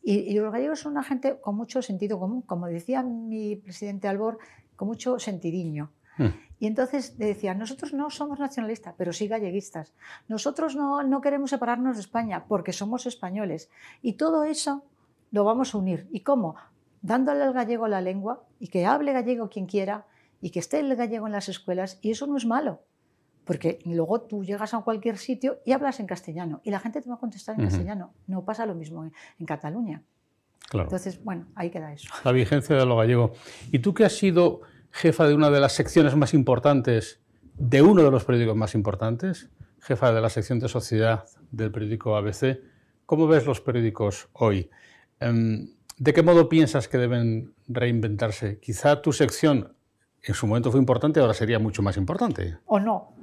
Y, 0.03 0.37
los 0.37 0.51
gallegos 0.51 0.81
son 0.81 0.91
una 0.91 1.03
gente 1.03 1.39
con 1.39 1.55
mucho 1.55 1.81
sentido 1.81 2.19
común, 2.19 2.41
como 2.41 2.67
decía 2.67 3.01
mi 3.03 3.55
presidente 3.55 4.09
Albor, 4.09 4.37
con 4.75 4.89
mucho 4.89 5.17
sentidiño. 5.17 5.91
Hmm. 6.17 6.27
Y 6.59 6.67
entonces 6.67 7.17
decía, 7.17 7.53
nosotros 7.53 7.93
no 7.93 8.09
somos 8.09 8.39
nacionalistas, 8.39 8.93
pero 8.97 9.13
sí 9.13 9.27
galleguistas. 9.27 9.93
Nosotros 10.27 10.75
no, 10.75 11.03
no 11.03 11.21
queremos 11.21 11.49
separarnos 11.49 11.95
de 11.95 12.01
España 12.01 12.45
porque 12.47 12.73
somos 12.73 13.05
españoles. 13.05 13.69
Y 14.01 14.13
todo 14.13 14.43
eso 14.43 14.83
lo 15.31 15.45
vamos 15.45 15.73
a 15.73 15.77
unir. 15.77 16.07
¿Y 16.11 16.19
cómo? 16.19 16.55
Dándole 17.01 17.43
al 17.43 17.53
gallego 17.53 17.87
la 17.87 18.01
lengua 18.01 18.43
y 18.59 18.67
que 18.67 18.85
hable 18.85 19.13
gallego 19.13 19.49
quien 19.49 19.65
quiera 19.65 20.05
y 20.41 20.51
que 20.51 20.59
esté 20.59 20.79
el 20.79 20.95
gallego 20.95 21.27
en 21.27 21.33
las 21.33 21.49
escuelas. 21.49 21.97
Y 22.01 22.11
eso 22.11 22.27
no 22.27 22.37
es 22.37 22.45
malo. 22.45 22.81
Porque 23.45 23.79
luego 23.85 24.21
tú 24.21 24.43
llegas 24.43 24.73
a 24.73 24.79
cualquier 24.81 25.17
sitio 25.17 25.59
y 25.65 25.73
hablas 25.73 25.99
en 25.99 26.07
castellano 26.07 26.61
y 26.63 26.71
la 26.71 26.79
gente 26.79 27.01
te 27.01 27.09
va 27.09 27.15
a 27.15 27.19
contestar 27.19 27.59
en 27.59 27.65
castellano. 27.65 28.13
No 28.27 28.45
pasa 28.45 28.65
lo 28.65 28.75
mismo 28.75 29.03
en, 29.03 29.45
Cataluña. 29.45 30.01
Entonces, 30.71 31.23
bueno, 31.23 31.47
ahí 31.55 31.69
queda 31.69 31.93
eso. 31.93 32.11
La 32.23 32.31
vigencia 32.31 32.75
de 32.75 32.85
lo 32.85 32.97
gallego. 32.97 33.33
¿Y 33.71 33.79
tú 33.79 33.93
que 33.93 34.05
has 34.05 34.13
sido 34.13 34.61
jefa 34.91 35.27
de 35.27 35.33
una 35.33 35.49
de 35.49 35.59
las 35.59 35.73
secciones 35.73 36.15
más 36.15 36.33
importantes, 36.33 37.19
de 37.57 37.81
uno 37.81 38.03
de 38.03 38.11
los 38.11 38.23
periódicos 38.23 38.55
más 38.55 38.75
importantes, 38.75 39.49
jefa 39.79 40.13
de 40.13 40.21
la 40.21 40.29
sección 40.29 40.59
de 40.59 40.69
sociedad 40.69 41.25
del 41.51 41.71
periódico 41.71 42.15
ABC, 42.15 42.61
¿cómo 43.05 43.27
ves 43.27 43.45
los 43.45 43.59
periódicos 43.59 44.29
hoy? 44.33 44.69
Em, 45.19 45.67
¿De 45.97 46.13
qué 46.13 46.23
modo 46.23 46.49
piensas 46.49 46.87
que 46.87 46.97
deben 46.97 47.53
reinventarse? 47.67 48.59
Quizá 48.59 49.01
tu 49.01 49.13
sección 49.13 49.75
en 50.23 50.33
su 50.33 50.47
momento 50.47 50.71
fue 50.71 50.79
importante, 50.79 51.19
ahora 51.19 51.33
sería 51.33 51.59
mucho 51.59 51.81
más 51.81 51.97
importante. 51.97 52.57
O 52.65 52.79
no, 52.79 53.13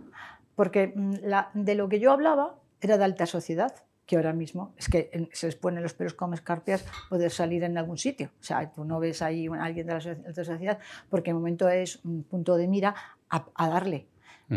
porque 0.61 0.93
mm, 0.95 1.15
de 1.55 1.75
lo 1.75 1.89
que 1.89 2.01
yo 2.01 2.13
hablaba 2.13 2.55
era 2.83 2.99
de 2.99 3.05
alta 3.05 3.25
sociedad, 3.25 3.73
que 4.05 4.17
ahora 4.17 4.35
mismo 4.35 4.75
es 4.77 4.91
que 4.91 5.31
se 5.33 5.47
les 5.47 5.57
ponen 5.57 5.83
los 5.83 5.95
pelos 5.95 6.13
como 6.13 6.35
escarpias 6.35 6.85
poder 7.09 7.31
salir 7.31 7.65
en 7.65 7.79
algún 7.79 7.97
sitio. 7.97 8.29
O 8.39 8.45
sea, 8.45 8.71
tú 8.71 8.85
no 8.85 9.01
ves 9.01 9.23
ahí 9.23 9.47
a 9.47 9.65
alguien 9.65 9.87
de 9.87 9.95
la, 9.95 10.01
sociedad 10.45 10.79
porque 11.09 11.31
el 11.31 11.37
momento 11.37 11.67
es 11.71 12.05
un 12.05 12.25
punto 12.25 12.59
de 12.59 12.69
mira 12.69 12.95
a 13.31 13.69
darle 13.71 14.07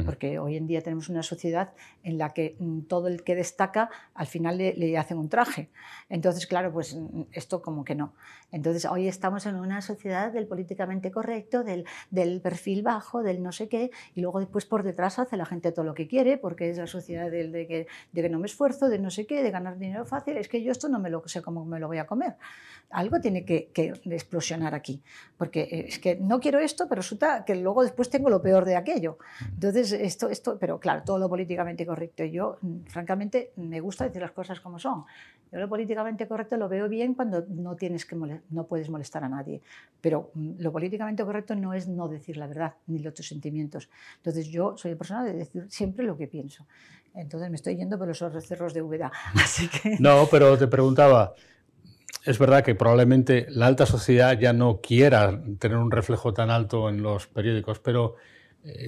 porque 0.01 0.39
hoy 0.39 0.57
en 0.57 0.65
día 0.65 0.81
tenemos 0.81 1.09
una 1.09 1.21
sociedad 1.21 1.73
en 2.01 2.17
la 2.17 2.31
que 2.31 2.55
mm, 2.57 2.81
todo 2.81 3.07
el 3.07 3.23
que 3.23 3.35
destaca 3.35 3.89
al 4.15 4.25
final 4.25 4.57
le, 4.57 4.97
hacen 4.97 5.17
un 5.17 5.29
traje. 5.29 5.69
Entonces, 6.09 6.47
claro, 6.47 6.71
pues 6.73 6.95
mm, 6.95 7.23
esto 7.31 7.61
como 7.61 7.83
que 7.83 7.93
no. 7.93 8.13
Entonces, 8.51 8.85
hoy 8.85 9.07
estamos 9.07 9.45
en 9.45 9.55
una 9.55 9.81
sociedad 9.81 10.31
del 10.31 10.47
políticamente 10.47 11.11
correcto, 11.11 11.63
del, 11.63 11.85
del 12.09 12.41
perfil 12.41 12.81
bajo, 12.81 13.21
del 13.21 13.43
no 13.43 13.51
sé 13.51 13.67
qué, 13.67 13.91
y 14.15 14.21
luego 14.21 14.39
después 14.39 14.65
por 14.65 14.83
detrás 14.83 15.19
hace 15.19 15.37
la 15.37 15.45
gente 15.45 15.71
todo 15.71 15.85
lo 15.85 15.93
que 15.93 16.07
quiere, 16.07 16.37
porque 16.37 16.69
es 16.69 16.77
la 16.77 16.87
sociedad 16.87 17.29
del, 17.29 17.51
de, 17.51 17.67
que, 17.67 17.87
de 18.11 18.21
que 18.21 18.29
no 18.29 18.39
me 18.39 18.47
esfuerzo, 18.47 18.89
de 18.89 18.99
no 18.99 19.11
sé 19.11 19.25
qué, 19.27 19.43
de 19.43 19.51
ganar 19.51 19.77
dinero 19.77 20.05
fácil, 20.05 20.37
es 20.37 20.47
que 20.47 20.63
yo 20.63 20.71
esto 20.71 20.89
no 20.89 20.99
me 20.99 21.09
lo 21.09 21.27
sé 21.27 21.41
cómo 21.41 21.65
me 21.65 21.79
lo 21.79 21.87
voy 21.87 21.97
a 21.97 22.05
comer. 22.05 22.35
Algo 22.89 23.19
tiene 23.19 23.45
que, 23.45 23.69
que 23.73 23.93
explosionar 24.05 24.75
aquí, 24.75 25.01
porque 25.37 25.61
eh, 25.61 25.85
es 25.87 25.99
que 25.99 26.15
no 26.15 26.39
quiero 26.39 26.59
esto, 26.59 26.87
pero 26.87 27.01
resulta 27.01 27.45
que 27.45 27.55
luego 27.55 27.83
después 27.83 28.09
tengo 28.09 28.29
lo 28.29 28.41
peor 28.41 28.65
de 28.65 28.75
aquello. 28.75 29.17
Entonces, 29.53 29.82
esto, 29.91 30.29
esto, 30.29 30.57
pero 30.59 30.79
claro, 30.79 31.03
todo 31.05 31.19
lo 31.19 31.29
políticamente 31.29 31.85
correcto. 31.85 32.23
Yo, 32.23 32.57
mm, 32.61 32.85
francamente, 32.85 33.51
me 33.57 33.79
gusta 33.79 34.05
decir 34.05 34.21
las 34.21 34.31
cosas 34.31 34.59
como 34.59 34.79
son. 34.79 35.03
Yo 35.51 35.59
lo 35.59 35.69
políticamente 35.69 36.27
correcto 36.27 36.57
lo 36.57 36.67
veo 36.67 36.89
bien 36.89 37.13
cuando 37.13 37.45
no, 37.49 37.75
tienes 37.75 38.05
que 38.05 38.15
no 38.15 38.65
puedes 38.65 38.89
molestar 38.89 39.23
a 39.23 39.29
nadie. 39.29 39.61
Pero 40.01 40.31
mm, 40.33 40.53
lo 40.59 40.71
políticamente 40.71 41.23
correcto 41.23 41.55
no 41.55 41.73
es 41.73 41.87
no 41.87 42.07
decir 42.07 42.37
la 42.37 42.47
verdad, 42.47 42.73
ni 42.87 42.99
los 42.99 43.13
tus 43.13 43.27
sentimientos. 43.27 43.89
Entonces 44.17 44.47
yo 44.47 44.77
soy 44.77 44.95
persona 44.95 45.23
de 45.23 45.33
decir 45.33 45.65
siempre 45.69 46.05
lo 46.05 46.17
que 46.17 46.27
pienso. 46.27 46.65
Entonces 47.13 47.49
me 47.49 47.55
estoy 47.55 47.75
yendo 47.75 47.97
por 47.97 48.07
los 48.07 48.17
cerros 48.17 48.73
de 48.73 48.81
Úbeda. 48.81 49.11
Así 49.35 49.67
que... 49.67 49.97
No, 49.99 50.27
pero 50.31 50.57
te 50.57 50.67
preguntaba, 50.67 51.35
es 52.25 52.39
verdad 52.39 52.63
que 52.63 52.73
probablemente 52.73 53.45
la 53.49 53.67
alta 53.67 53.85
sociedad 53.85 54.37
ya 54.39 54.53
no 54.53 54.79
quiera 54.81 55.41
tener 55.59 55.77
un 55.77 55.91
reflejo 55.91 56.33
tan 56.33 56.49
alto 56.49 56.89
en 56.89 57.03
los 57.03 57.27
periódicos, 57.27 57.79
pero 57.79 58.15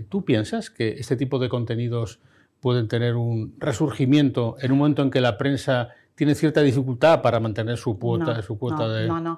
¿Tú 0.10 0.24
piensas 0.24 0.70
que 0.70 0.90
este 0.90 1.16
tipo 1.16 1.40
de 1.40 1.50
contenidos 1.50 2.20
pueden 2.60 2.88
tener 2.88 3.16
un 3.16 3.56
resurgimiento 3.60 4.56
en 4.60 4.72
un 4.72 4.80
momento 4.80 5.04
en 5.04 5.12
que 5.12 5.22
la 5.22 5.38
prensa 5.38 5.90
tiene 6.16 6.34
cierta 6.34 6.62
dificultad 6.62 7.22
para 7.22 7.40
mantener 7.40 7.78
su 7.78 8.00
cuota, 8.00 8.42
su 8.42 8.58
cuota 8.58 8.88
de... 8.88 9.08
No, 9.08 9.20
no. 9.20 9.38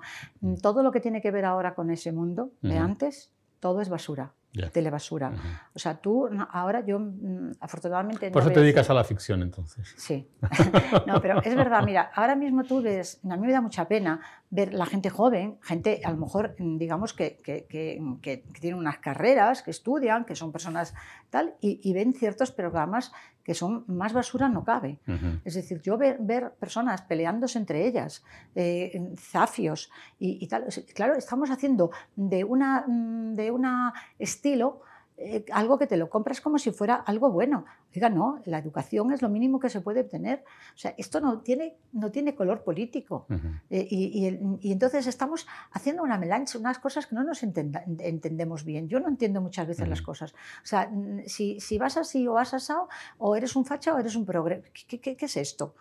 Todo 0.61 0.83
lo 0.83 0.91
que 0.91 0.99
tiene 0.99 1.21
que 1.21 1.31
ver 1.31 1.43
ahora 1.43 1.73
con 1.73 1.89
ese 1.89 2.11
mundo 2.11 2.51
de 2.61 2.77
antes, 2.77 3.31
todo 3.59 3.81
es 3.81 3.89
basura 3.89 4.33
telebasura. 4.71 5.31
O 5.73 5.79
sea, 5.79 5.95
tú, 5.97 6.27
ahora 6.51 6.83
yo, 6.85 6.99
mm, 6.99 7.51
afortunadamente... 7.59 8.31
Por 8.31 8.41
eso 8.41 8.51
te 8.51 8.59
dedicas 8.61 8.89
a 8.89 8.93
la 8.93 9.03
ficción, 9.03 9.41
entonces. 9.41 9.93
Sí. 9.97 10.27
no, 11.07 11.21
pero 11.21 11.41
es 11.41 11.55
verdad, 11.55 11.83
mira, 11.83 12.11
ahora 12.13 12.35
mismo 12.35 12.63
tú 12.63 12.81
ves, 12.81 13.19
a 13.29 13.37
mí 13.37 13.45
me 13.47 13.53
da 13.53 13.61
mucha 13.61 13.87
pena 13.87 14.19
ver 14.49 14.73
la 14.73 14.85
gente 14.85 15.09
joven, 15.09 15.57
gente 15.61 16.01
a 16.03 16.11
lo 16.11 16.17
mejor, 16.17 16.55
mm, 16.57 16.77
digamos, 16.77 17.13
que, 17.13 17.37
que, 17.43 17.65
que, 17.67 18.43
tienen 18.59 18.79
unas 18.79 18.99
carreras, 18.99 19.61
que 19.61 19.71
estudian, 19.71 20.25
que 20.25 20.35
son 20.35 20.51
personas 20.51 20.93
tal, 21.29 21.55
y, 21.61 21.93
ven 21.93 22.13
ciertos 22.13 22.51
programas 22.51 23.11
que 23.43 23.53
son 23.53 23.85
más 23.87 24.13
basura 24.13 24.49
no 24.49 24.63
cabe. 24.63 24.99
Es 25.45 25.53
decir, 25.53 25.81
yo 25.81 25.97
ver, 25.97 26.17
ver, 26.19 26.51
personas 26.59 27.01
peleándose 27.01 27.57
entre 27.57 27.87
ellas, 27.87 28.23
eh, 28.55 29.13
zafios 29.17 29.89
y, 30.19 30.43
y, 30.43 30.47
tal, 30.47 30.65
claro, 30.93 31.15
estamos 31.15 31.49
haciendo 31.49 31.91
de 32.15 32.43
una, 32.43 32.85
mm, 32.87 33.35
de 33.35 33.51
una 33.51 33.93
estilo 34.19 34.81
eh, 35.19 35.43
algo 35.51 35.79
que 35.79 35.87
te 35.87 35.97
lo 35.97 36.11
compras 36.11 36.41
como 36.41 36.59
si 36.59 36.69
fuera 36.69 36.95
algo 36.95 37.31
bueno. 37.31 37.65
Oiga, 37.95 38.07
no, 38.07 38.39
la 38.45 38.59
educación 38.59 39.11
es 39.11 39.23
lo 39.23 39.29
mínimo 39.29 39.59
que 39.59 39.69
se 39.69 39.81
puede 39.81 40.01
obtener. 40.01 40.43
O 40.75 40.77
sea, 40.77 40.93
esto 40.95 41.19
no 41.19 41.39
tiene, 41.39 41.75
no 41.93 42.11
tiene 42.11 42.35
color 42.35 42.63
político. 42.63 43.25
Eh, 43.71 43.87
y, 43.89 44.71
entonces 44.71 45.07
estamos 45.07 45.47
haciendo 45.71 46.03
una 46.03 46.19
melancha, 46.19 46.59
unas 46.59 46.77
cosas 46.77 47.07
que 47.07 47.15
no 47.15 47.23
nos 47.23 47.41
entendemos 47.41 48.63
bien. 48.63 48.87
Yo 48.87 48.99
no 48.99 49.07
entiendo 49.07 49.41
muchas 49.41 49.67
veces 49.67 49.87
las 49.87 50.03
cosas. 50.03 50.33
O 50.33 50.67
sea, 50.67 50.91
si, 51.25 51.59
si, 51.59 51.79
vas 51.79 51.97
así 51.97 52.27
o 52.27 52.33
vas 52.33 52.53
asado, 52.53 52.87
o 53.17 53.35
eres 53.35 53.55
un 53.55 53.65
facha 53.65 53.95
o 53.95 53.99
eres 53.99 54.15
un 54.15 54.25
progreso. 54.25 54.69
¿Qué, 54.87 54.99
qué, 54.99 55.17
es 55.19 55.37
esto? 55.37 55.73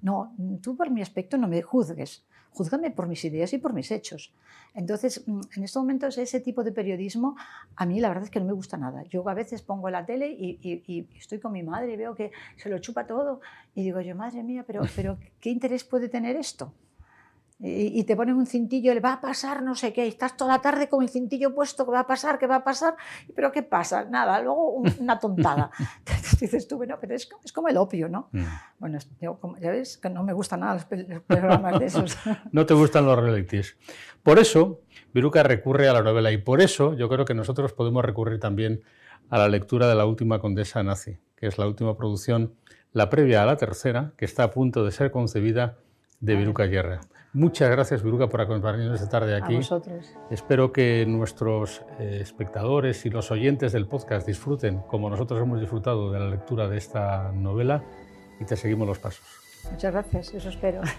No, 0.00 0.32
tú 0.62 0.76
por 0.76 0.90
mi 0.90 1.02
aspecto 1.02 1.36
no 1.36 1.48
me 1.48 1.60
juzgues 1.60 2.24
juzgame 2.56 2.90
por 2.90 3.06
mis 3.06 3.22
ideas 3.24 3.52
y 3.52 3.58
por 3.58 3.74
mis 3.74 3.90
hechos. 3.90 4.32
Entonces, 4.74 5.22
mm, 5.26 5.40
en 5.56 5.64
estos 5.64 5.82
momentos, 5.82 6.16
ese 6.16 6.40
tipo 6.40 6.64
de 6.64 6.72
periodismo, 6.72 7.36
a 7.76 7.84
mí 7.84 8.00
la 8.00 8.08
verdad 8.08 8.24
es 8.24 8.30
que 8.30 8.40
no 8.40 8.46
me 8.46 8.54
gusta 8.54 8.78
nada. 8.78 9.02
Yo 9.04 9.28
a 9.28 9.34
veces 9.34 9.60
pongo 9.60 9.90
la 9.90 10.06
tele 10.06 10.30
y, 10.30 11.06
estoy 11.18 11.38
con 11.38 11.52
mi 11.52 11.62
madre 11.62 11.92
y 11.92 11.96
veo 11.96 12.14
que 12.14 12.32
se 12.56 12.70
lo 12.70 12.78
chupa 12.78 13.06
todo 13.06 13.40
y 13.74 13.82
digo 13.82 14.00
yo, 14.00 14.14
madre 14.16 14.42
mía, 14.42 14.64
pero, 14.66 14.80
pero 14.96 15.18
¿qué 15.40 15.50
interés 15.50 15.84
puede 15.84 16.08
tener 16.08 16.36
esto? 16.36 16.72
Y, 17.58 18.04
te 18.04 18.14
ponen 18.16 18.36
un 18.36 18.46
cintillo, 18.46 18.92
le 18.92 19.00
va 19.00 19.14
a 19.14 19.20
pasar 19.20 19.62
no 19.62 19.74
sé 19.74 19.92
qué, 19.92 20.04
y 20.04 20.08
estás 20.08 20.36
toda 20.36 20.56
la 20.56 20.60
tarde 20.60 20.90
con 20.90 21.02
el 21.02 21.08
cintillo 21.08 21.54
puesto, 21.54 21.86
¿qué 21.86 21.90
va 21.90 22.00
a 22.00 22.06
pasar? 22.06 22.38
¿Qué 22.38 22.46
va 22.46 22.56
a 22.56 22.64
pasar? 22.64 22.96
¿Pero 23.34 23.50
qué 23.50 23.62
pasa? 23.62 24.04
Nada, 24.04 24.42
luego 24.42 24.72
una 24.72 25.18
tontada. 25.18 25.70
dices 26.40 26.68
tú, 26.68 26.76
bueno, 26.76 26.98
pero 27.00 27.14
es, 27.14 27.28
es, 27.44 27.52
como 27.52 27.68
el 27.68 27.76
opio, 27.78 28.08
¿no? 28.08 28.28
Mm. 28.32 28.44
Bueno, 28.78 28.98
ya 29.58 29.70
ves 29.70 29.96
que 29.96 30.10
no 30.10 30.22
me 30.22 30.34
gustan 30.34 30.60
nada 30.60 30.74
los 30.74 31.22
programas 31.22 31.78
de 31.78 31.86
esos. 31.86 32.18
no 32.52 32.66
te 32.66 32.74
gustan 32.74 33.06
los 33.06 33.18
realities. 33.18 33.76
Por 34.22 34.38
eso, 34.38 34.82
Viruca 35.14 35.42
recurre 35.42 35.88
a 35.88 35.94
la 35.94 36.02
novela 36.02 36.30
y 36.32 36.38
por 36.38 36.60
eso 36.60 36.94
yo 36.94 37.08
creo 37.08 37.24
que 37.24 37.34
nosotros 37.34 37.72
podemos 37.72 38.04
recurrir 38.04 38.38
también 38.38 38.82
a 39.30 39.38
la 39.38 39.48
lectura 39.48 39.88
de 39.88 39.94
la 39.94 40.04
última 40.04 40.40
condesa 40.40 40.82
nazi, 40.82 41.18
que 41.36 41.46
es 41.46 41.56
la 41.58 41.66
última 41.66 41.96
producción, 41.96 42.54
la 42.92 43.08
previa 43.08 43.42
a 43.42 43.46
la 43.46 43.56
tercera, 43.56 44.12
que 44.16 44.26
está 44.26 44.44
a 44.44 44.50
punto 44.50 44.84
de 44.84 44.92
ser 44.92 45.10
concebida 45.10 45.78
de 46.20 46.36
Viruca 46.36 46.64
Guerra. 46.64 47.00
Muchas 47.32 47.70
gracias, 47.70 48.02
Viruca, 48.02 48.28
por 48.28 48.40
acompañarnos 48.40 48.98
esta 48.98 49.10
tarde 49.10 49.36
aquí. 49.36 49.54
A 49.54 49.58
vosotros. 49.58 50.14
Espero 50.30 50.72
que 50.72 51.04
nuestros 51.06 51.82
eh, 51.98 52.18
espectadores 52.22 53.04
y 53.04 53.10
los 53.10 53.30
oyentes 53.30 53.72
del 53.72 53.86
podcast 53.86 54.26
disfruten, 54.26 54.78
como 54.86 55.10
nosotros 55.10 55.42
hemos 55.42 55.60
disfrutado, 55.60 56.10
de 56.10 56.18
la 56.18 56.30
lectura 56.30 56.66
de 56.66 56.78
esta 56.78 57.32
novela 57.32 57.82
y 58.40 58.44
te 58.46 58.56
seguimos 58.56 58.88
los 58.88 58.98
pasos. 58.98 59.26
Muchas 59.70 59.92
gracias, 59.92 60.32
eso 60.32 60.48
espero. 60.48 60.80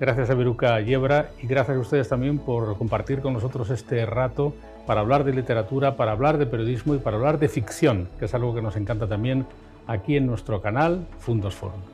Gracias 0.00 0.28
a 0.28 0.34
Viruca 0.34 0.80
Yebra 0.80 1.30
y 1.40 1.46
gracias 1.46 1.76
a 1.76 1.80
ustedes 1.80 2.08
también 2.08 2.38
por 2.38 2.76
compartir 2.76 3.20
con 3.20 3.32
nosotros 3.32 3.70
este 3.70 4.04
rato 4.04 4.52
para 4.88 5.00
hablar 5.00 5.22
de 5.22 5.32
literatura, 5.32 5.96
para 5.96 6.10
hablar 6.10 6.36
de 6.36 6.46
periodismo 6.46 6.96
y 6.96 6.98
para 6.98 7.16
hablar 7.16 7.38
de 7.38 7.48
ficción, 7.48 8.08
que 8.18 8.24
es 8.24 8.34
algo 8.34 8.54
que 8.56 8.60
nos 8.60 8.74
encanta 8.74 9.06
también 9.06 9.46
aquí 9.86 10.16
en 10.16 10.26
nuestro 10.26 10.60
canal 10.60 11.06
Fundos 11.20 11.54
Forum. 11.54 11.93